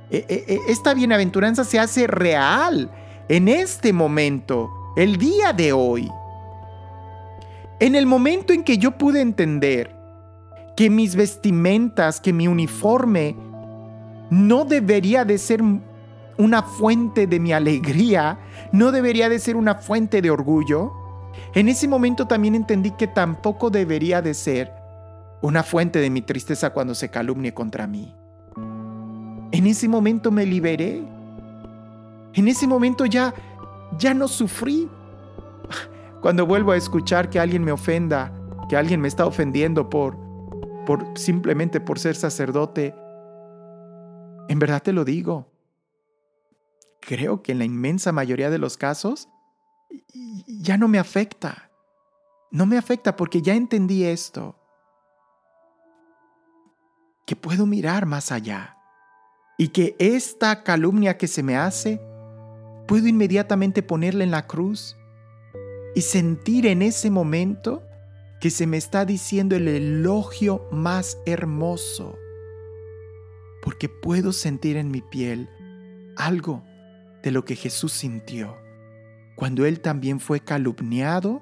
E, 0.10 0.26
e, 0.30 0.54
e, 0.54 0.60
esta 0.68 0.94
bienaventuranza 0.94 1.64
se 1.64 1.80
hace 1.80 2.06
real 2.08 2.92
en 3.28 3.48
este 3.48 3.94
momento, 3.94 4.70
el 4.96 5.18
día 5.18 5.54
de 5.54 5.74
hoy. 5.74 6.12
En 7.80 7.96
el 7.96 8.06
momento 8.06 8.54
en 8.54 8.64
que 8.64 8.78
yo 8.78 8.92
pude 8.98 9.22
entender 9.22 9.96
que 10.78 10.90
mis 10.90 11.16
vestimentas, 11.16 12.22
que 12.22 12.34
mi 12.34 12.48
uniforme 12.48 13.36
no 14.30 14.66
debería 14.66 15.26
de 15.26 15.38
ser 15.38 15.64
una 16.38 16.64
fuente 16.64 17.28
de 17.28 17.40
mi 17.40 17.52
alegría, 17.52 18.38
no 18.72 18.92
debería 18.92 19.30
de 19.30 19.40
ser 19.40 19.56
una 19.56 19.76
fuente 19.76 20.22
de 20.22 20.32
orgullo, 20.32 21.03
en 21.54 21.70
ese 21.70 21.88
momento 21.88 22.28
también 22.28 22.56
entendí 22.56 22.92
que 22.92 23.08
tampoco 23.08 23.70
debería 23.70 24.22
de 24.22 24.34
ser 24.34 24.72
una 25.42 25.62
fuente 25.62 26.00
de 26.00 26.10
mi 26.10 26.22
tristeza 26.22 26.72
cuando 26.72 26.96
se 26.96 27.10
calumnie 27.10 27.54
contra 27.54 27.86
mí. 27.86 28.16
En 29.52 29.68
ese 29.68 29.88
momento 29.88 30.32
me 30.32 30.46
liberé. 30.46 31.04
En 32.34 32.48
ese 32.48 32.66
momento 32.66 33.06
ya, 33.06 33.34
ya 34.00 34.14
no 34.14 34.28
sufrí. 34.28 34.90
Cuando 36.22 36.46
vuelvo 36.46 36.72
a 36.72 36.78
escuchar 36.78 37.30
que 37.30 37.40
alguien 37.40 37.64
me 37.64 37.72
ofenda, 37.72 38.32
que 38.70 38.78
alguien 38.78 39.02
me 39.02 39.08
está 39.08 39.26
ofendiendo 39.26 39.90
por, 39.90 40.18
por 40.86 41.06
simplemente 41.18 41.82
por 41.82 42.00
ser 42.00 42.16
sacerdote, 42.16 42.96
en 44.48 44.60
verdad 44.60 44.82
te 44.82 44.94
lo 44.94 45.04
digo. 45.04 45.52
Creo 47.02 47.44
que 47.44 47.52
en 47.52 47.60
la 47.60 47.66
inmensa 47.66 48.14
mayoría 48.14 48.50
de 48.50 48.58
los 48.58 48.78
casos 48.78 49.28
ya 50.48 50.78
no 50.78 50.88
me 50.88 51.00
afecta. 51.00 51.70
No 52.52 52.66
me 52.66 52.78
afecta 52.78 53.16
porque 53.16 53.42
ya 53.42 53.56
entendí 53.56 54.06
esto. 54.06 54.56
Que 57.26 57.36
puedo 57.36 57.66
mirar 57.66 58.06
más 58.06 58.32
allá 58.32 58.78
y 59.58 59.70
que 59.70 59.96
esta 60.00 60.64
calumnia 60.64 61.18
que 61.18 61.28
se 61.28 61.44
me 61.44 61.56
hace, 61.56 62.02
puedo 62.88 63.08
inmediatamente 63.08 63.84
ponerla 63.84 64.24
en 64.24 64.32
la 64.32 64.48
cruz 64.48 64.98
y 65.96 66.02
sentir 66.02 66.66
en 66.66 66.82
ese 66.82 67.10
momento 67.10 67.84
que 68.42 68.50
se 68.50 68.68
me 68.68 68.78
está 68.78 69.06
diciendo 69.06 69.56
el 69.56 69.68
elogio 69.68 70.68
más 70.72 71.18
hermoso, 71.26 72.18
porque 73.62 73.88
puedo 73.88 74.34
sentir 74.34 74.76
en 74.76 74.92
mi 74.92 75.02
piel 75.02 75.50
algo 76.18 76.64
de 77.22 77.32
lo 77.32 77.46
que 77.46 77.56
Jesús 77.56 77.94
sintió 77.94 78.63
cuando 79.36 79.66
Él 79.66 79.80
también 79.82 80.20
fue 80.20 80.40
calumniado 80.40 81.42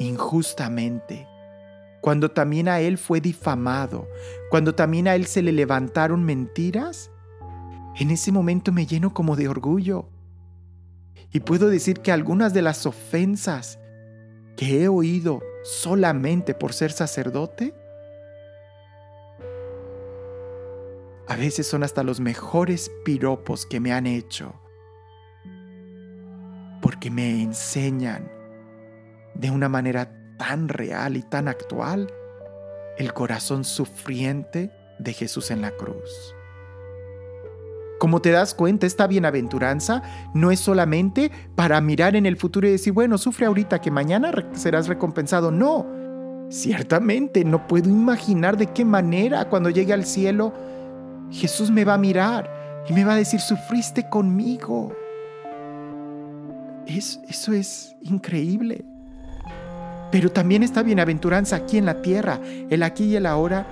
injustamente. 0.00 1.28
Cuando 2.00 2.30
también 2.30 2.68
a 2.68 2.80
él 2.80 2.96
fue 2.96 3.20
difamado, 3.20 4.08
cuando 4.50 4.74
también 4.74 5.06
a 5.06 5.14
él 5.14 5.26
se 5.26 5.42
le 5.42 5.52
levantaron 5.52 6.24
mentiras. 6.24 7.10
En 7.96 8.10
ese 8.10 8.32
momento 8.32 8.72
me 8.72 8.86
lleno 8.86 9.12
como 9.12 9.36
de 9.36 9.48
orgullo. 9.48 10.08
Y 11.32 11.40
puedo 11.40 11.68
decir 11.68 12.00
que 12.00 12.10
algunas 12.10 12.54
de 12.54 12.62
las 12.62 12.86
ofensas 12.86 13.78
que 14.56 14.82
he 14.82 14.88
oído 14.88 15.42
solamente 15.62 16.54
por 16.54 16.72
ser 16.72 16.90
sacerdote, 16.90 17.74
a 21.28 21.36
veces 21.36 21.66
son 21.66 21.84
hasta 21.84 22.02
los 22.02 22.18
mejores 22.18 22.90
piropos 23.04 23.66
que 23.66 23.78
me 23.78 23.92
han 23.92 24.06
hecho, 24.06 24.59
porque 26.90 27.08
me 27.08 27.40
enseñan 27.40 28.28
de 29.34 29.48
una 29.52 29.68
manera 29.68 30.10
tan 30.38 30.68
real 30.68 31.16
y 31.16 31.22
tan 31.22 31.46
actual 31.46 32.12
el 32.98 33.12
corazón 33.12 33.62
sufriente 33.62 34.72
de 34.98 35.12
Jesús 35.12 35.52
en 35.52 35.62
la 35.62 35.70
cruz. 35.70 36.34
Como 38.00 38.20
te 38.20 38.32
das 38.32 38.54
cuenta, 38.54 38.88
esta 38.88 39.06
bienaventuranza 39.06 40.02
no 40.34 40.50
es 40.50 40.58
solamente 40.58 41.30
para 41.54 41.80
mirar 41.80 42.16
en 42.16 42.26
el 42.26 42.36
futuro 42.36 42.66
y 42.66 42.72
decir, 42.72 42.92
bueno, 42.92 43.18
sufre 43.18 43.46
ahorita 43.46 43.80
que 43.80 43.92
mañana 43.92 44.32
serás 44.54 44.88
recompensado. 44.88 45.52
No, 45.52 45.86
ciertamente 46.50 47.44
no 47.44 47.68
puedo 47.68 47.88
imaginar 47.88 48.56
de 48.56 48.66
qué 48.66 48.84
manera 48.84 49.48
cuando 49.48 49.70
llegue 49.70 49.92
al 49.92 50.04
cielo 50.04 50.52
Jesús 51.30 51.70
me 51.70 51.84
va 51.84 51.94
a 51.94 51.98
mirar 51.98 52.84
y 52.88 52.94
me 52.94 53.04
va 53.04 53.12
a 53.12 53.16
decir, 53.16 53.38
sufriste 53.38 54.08
conmigo. 54.08 54.92
Eso 56.98 57.52
es 57.52 57.96
increíble. 58.02 58.84
Pero 60.10 60.30
también 60.30 60.62
esta 60.62 60.82
bienaventuranza 60.82 61.56
aquí 61.56 61.78
en 61.78 61.86
la 61.86 62.02
tierra, 62.02 62.40
el 62.68 62.82
aquí 62.82 63.04
y 63.04 63.16
el 63.16 63.26
ahora, 63.26 63.66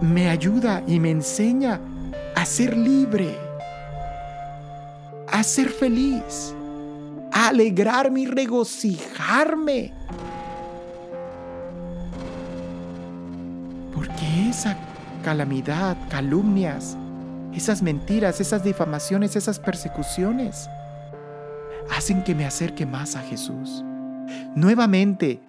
me 0.00 0.28
ayuda 0.28 0.82
y 0.86 1.00
me 1.00 1.10
enseña 1.10 1.80
a 2.36 2.44
ser 2.44 2.76
libre, 2.76 3.36
a 5.26 5.42
ser 5.42 5.68
feliz, 5.70 6.54
a 7.32 7.48
alegrarme 7.48 8.20
y 8.20 8.26
regocijarme. 8.26 9.92
Porque 13.92 14.48
esa 14.48 14.76
calamidad, 15.24 15.96
calumnias, 16.08 16.96
esas 17.52 17.82
mentiras, 17.82 18.40
esas 18.40 18.62
difamaciones, 18.62 19.34
esas 19.34 19.58
persecuciones, 19.58 20.70
hacen 21.94 22.24
que 22.24 22.34
me 22.34 22.44
acerque 22.44 22.86
más 22.86 23.16
a 23.16 23.22
Jesús. 23.22 23.84
Nuevamente, 24.54 25.40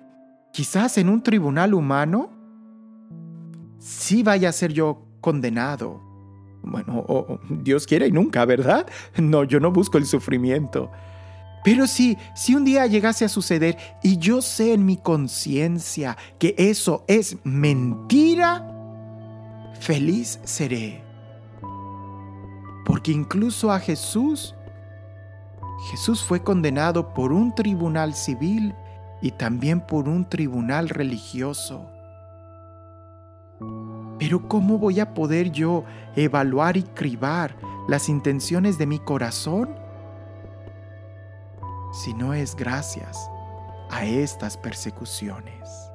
quizás 0.51 0.97
en 0.97 1.09
un 1.09 1.21
tribunal 1.21 1.73
humano, 1.73 2.29
sí 3.77 4.23
vaya 4.23 4.49
a 4.49 4.53
ser 4.53 4.73
yo 4.73 5.05
condenado, 5.21 6.09
bueno, 6.61 7.39
Dios 7.49 7.85
quiere 7.85 8.07
y 8.07 8.11
nunca, 8.11 8.45
¿verdad? 8.45 8.87
No, 9.17 9.43
yo 9.43 9.59
no 9.59 9.71
busco 9.71 9.97
el 9.97 10.05
sufrimiento. 10.05 10.91
Pero 11.63 11.87
sí, 11.87 12.17
si 12.35 12.55
un 12.55 12.63
día 12.63 12.87
llegase 12.87 13.25
a 13.25 13.29
suceder 13.29 13.77
y 14.01 14.17
yo 14.17 14.41
sé 14.41 14.73
en 14.73 14.85
mi 14.85 14.97
conciencia 14.97 16.17
que 16.37 16.55
eso 16.57 17.03
es 17.07 17.37
mentira, 17.43 18.65
feliz 19.79 20.39
seré. 20.43 21.03
Porque 22.85 23.11
incluso 23.11 23.71
a 23.71 23.79
Jesús, 23.79 24.55
Jesús 25.87 26.23
fue 26.23 26.43
condenado 26.43 27.13
por 27.13 27.31
un 27.31 27.55
tribunal 27.55 28.13
civil 28.13 28.75
y 29.21 29.31
también 29.31 29.81
por 29.81 30.07
un 30.07 30.27
tribunal 30.27 30.89
religioso. 30.89 31.89
Pero 34.19 34.47
¿cómo 34.47 34.77
voy 34.77 34.99
a 34.99 35.13
poder 35.13 35.51
yo 35.51 35.83
evaluar 36.15 36.77
y 36.77 36.83
cribar 36.83 37.55
las 37.87 38.09
intenciones 38.09 38.77
de 38.77 38.85
mi 38.85 38.99
corazón? 38.99 39.69
si 41.91 42.13
no 42.13 42.33
es 42.33 42.55
gracias 42.55 43.29
a 43.89 44.05
estas 44.05 44.57
persecuciones. 44.57 45.91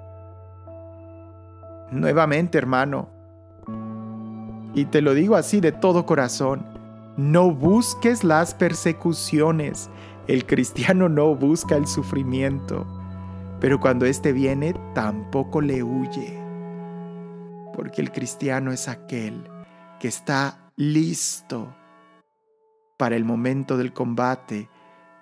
Nuevamente, 1.91 2.59
hermano, 2.59 3.09
y 4.74 4.87
te 4.87 5.01
lo 5.01 5.14
digo 5.14 5.37
así 5.37 5.61
de 5.61 5.70
todo 5.70 6.05
corazón, 6.05 6.66
no 7.17 7.51
busques 7.51 8.25
las 8.25 8.55
persecuciones. 8.55 9.91
El 10.27 10.47
cristiano 10.47 11.09
no 11.09 11.35
busca 11.35 11.77
el 11.77 11.87
sufrimiento, 11.87 12.87
pero 13.61 13.79
cuando 13.79 14.07
éste 14.07 14.33
viene 14.33 14.75
tampoco 14.95 15.61
le 15.61 15.83
huye, 15.83 16.39
porque 17.75 18.01
el 18.01 18.11
cristiano 18.11 18.73
es 18.73 18.89
aquel 18.89 19.49
que 20.01 20.09
está 20.09 20.73
listo 20.77 21.75
para 22.97 23.17
el 23.17 23.25
momento 23.25 23.77
del 23.77 23.93
combate, 23.93 24.69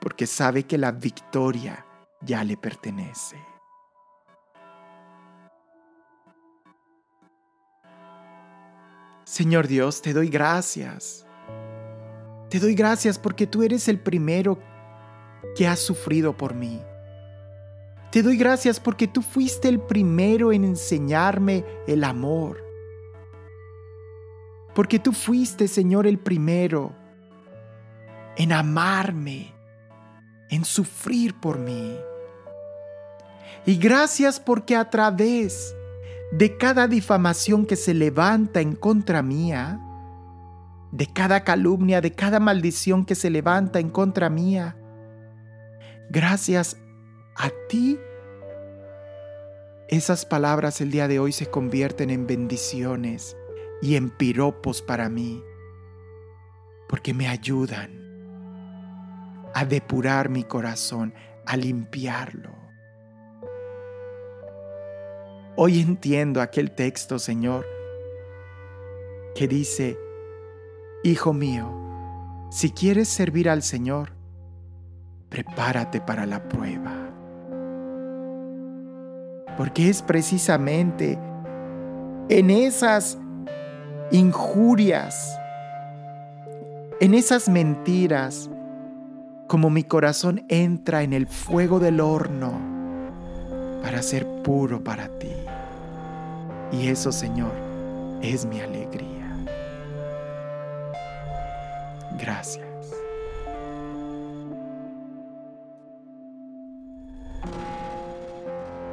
porque 0.00 0.26
sabe 0.26 0.64
que 0.64 0.78
la 0.78 0.92
victoria 0.92 1.84
ya 2.20 2.44
le 2.44 2.56
pertenece. 2.56 3.36
Señor 9.24 9.66
Dios, 9.66 10.02
te 10.02 10.12
doy 10.12 10.28
gracias. 10.28 11.26
Te 12.52 12.60
doy 12.60 12.74
gracias 12.74 13.18
porque 13.18 13.46
tú 13.46 13.62
eres 13.62 13.88
el 13.88 13.98
primero 13.98 14.58
que 15.56 15.66
has 15.66 15.78
sufrido 15.78 16.36
por 16.36 16.52
mí. 16.52 16.82
Te 18.10 18.22
doy 18.22 18.36
gracias 18.36 18.78
porque 18.78 19.08
tú 19.08 19.22
fuiste 19.22 19.68
el 19.68 19.80
primero 19.80 20.52
en 20.52 20.64
enseñarme 20.64 21.64
el 21.86 22.04
amor. 22.04 22.62
Porque 24.74 24.98
tú 24.98 25.12
fuiste, 25.12 25.66
Señor, 25.66 26.06
el 26.06 26.18
primero 26.18 26.94
en 28.36 28.52
amarme, 28.52 29.54
en 30.50 30.66
sufrir 30.66 31.40
por 31.40 31.58
mí. 31.58 31.96
Y 33.64 33.78
gracias 33.78 34.38
porque 34.38 34.76
a 34.76 34.90
través 34.90 35.74
de 36.32 36.58
cada 36.58 36.86
difamación 36.86 37.64
que 37.64 37.76
se 37.76 37.94
levanta 37.94 38.60
en 38.60 38.76
contra 38.76 39.22
mía, 39.22 39.80
de 40.92 41.06
cada 41.06 41.42
calumnia, 41.42 42.00
de 42.00 42.12
cada 42.12 42.38
maldición 42.38 43.04
que 43.04 43.14
se 43.14 43.30
levanta 43.30 43.80
en 43.80 43.88
contra 43.88 44.28
mía, 44.28 44.76
gracias 46.10 46.76
a 47.34 47.50
ti, 47.68 47.98
esas 49.88 50.24
palabras 50.26 50.80
el 50.80 50.90
día 50.90 51.08
de 51.08 51.18
hoy 51.18 51.32
se 51.32 51.46
convierten 51.46 52.10
en 52.10 52.26
bendiciones 52.26 53.36
y 53.80 53.96
en 53.96 54.10
piropos 54.10 54.82
para 54.82 55.08
mí, 55.08 55.42
porque 56.88 57.14
me 57.14 57.26
ayudan 57.26 57.98
a 59.54 59.64
depurar 59.64 60.28
mi 60.28 60.44
corazón, 60.44 61.14
a 61.46 61.56
limpiarlo. 61.56 62.50
Hoy 65.56 65.80
entiendo 65.80 66.40
aquel 66.40 66.70
texto, 66.70 67.18
Señor, 67.18 67.66
que 69.34 69.46
dice, 69.48 69.98
Hijo 71.04 71.32
mío, 71.32 71.68
si 72.50 72.70
quieres 72.70 73.08
servir 73.08 73.50
al 73.50 73.62
Señor, 73.62 74.12
prepárate 75.30 76.00
para 76.00 76.26
la 76.26 76.48
prueba. 76.48 76.92
Porque 79.56 79.88
es 79.88 80.00
precisamente 80.00 81.18
en 82.28 82.50
esas 82.50 83.18
injurias, 84.12 85.36
en 87.00 87.14
esas 87.14 87.48
mentiras, 87.48 88.48
como 89.48 89.70
mi 89.70 89.82
corazón 89.82 90.44
entra 90.48 91.02
en 91.02 91.14
el 91.14 91.26
fuego 91.26 91.80
del 91.80 92.00
horno 92.00 92.52
para 93.82 94.02
ser 94.02 94.24
puro 94.44 94.84
para 94.84 95.08
ti. 95.18 95.32
Y 96.70 96.86
eso, 96.86 97.10
Señor, 97.10 97.52
es 98.22 98.46
mi 98.46 98.60
alegría. 98.60 99.11
Gracias. 102.18 102.66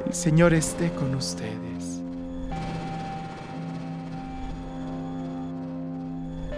El 0.06 0.14
Señor 0.14 0.54
esté 0.54 0.90
con 0.94 1.14
ustedes. 1.14 2.02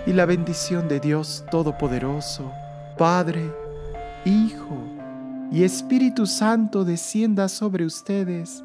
Y 0.06 0.12
la 0.14 0.24
bendición 0.24 0.88
de 0.88 1.00
Dios 1.00 1.44
Todopoderoso, 1.50 2.50
Padre, 2.96 3.52
Hijo 4.24 4.78
y 5.50 5.64
Espíritu 5.64 6.26
Santo 6.26 6.84
descienda 6.84 7.48
sobre 7.48 7.84
ustedes 7.84 8.64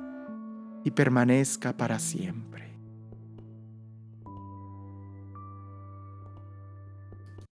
y 0.86 0.91
permanezca 0.91 1.74
para 1.76 2.00
siempre. 2.00 2.47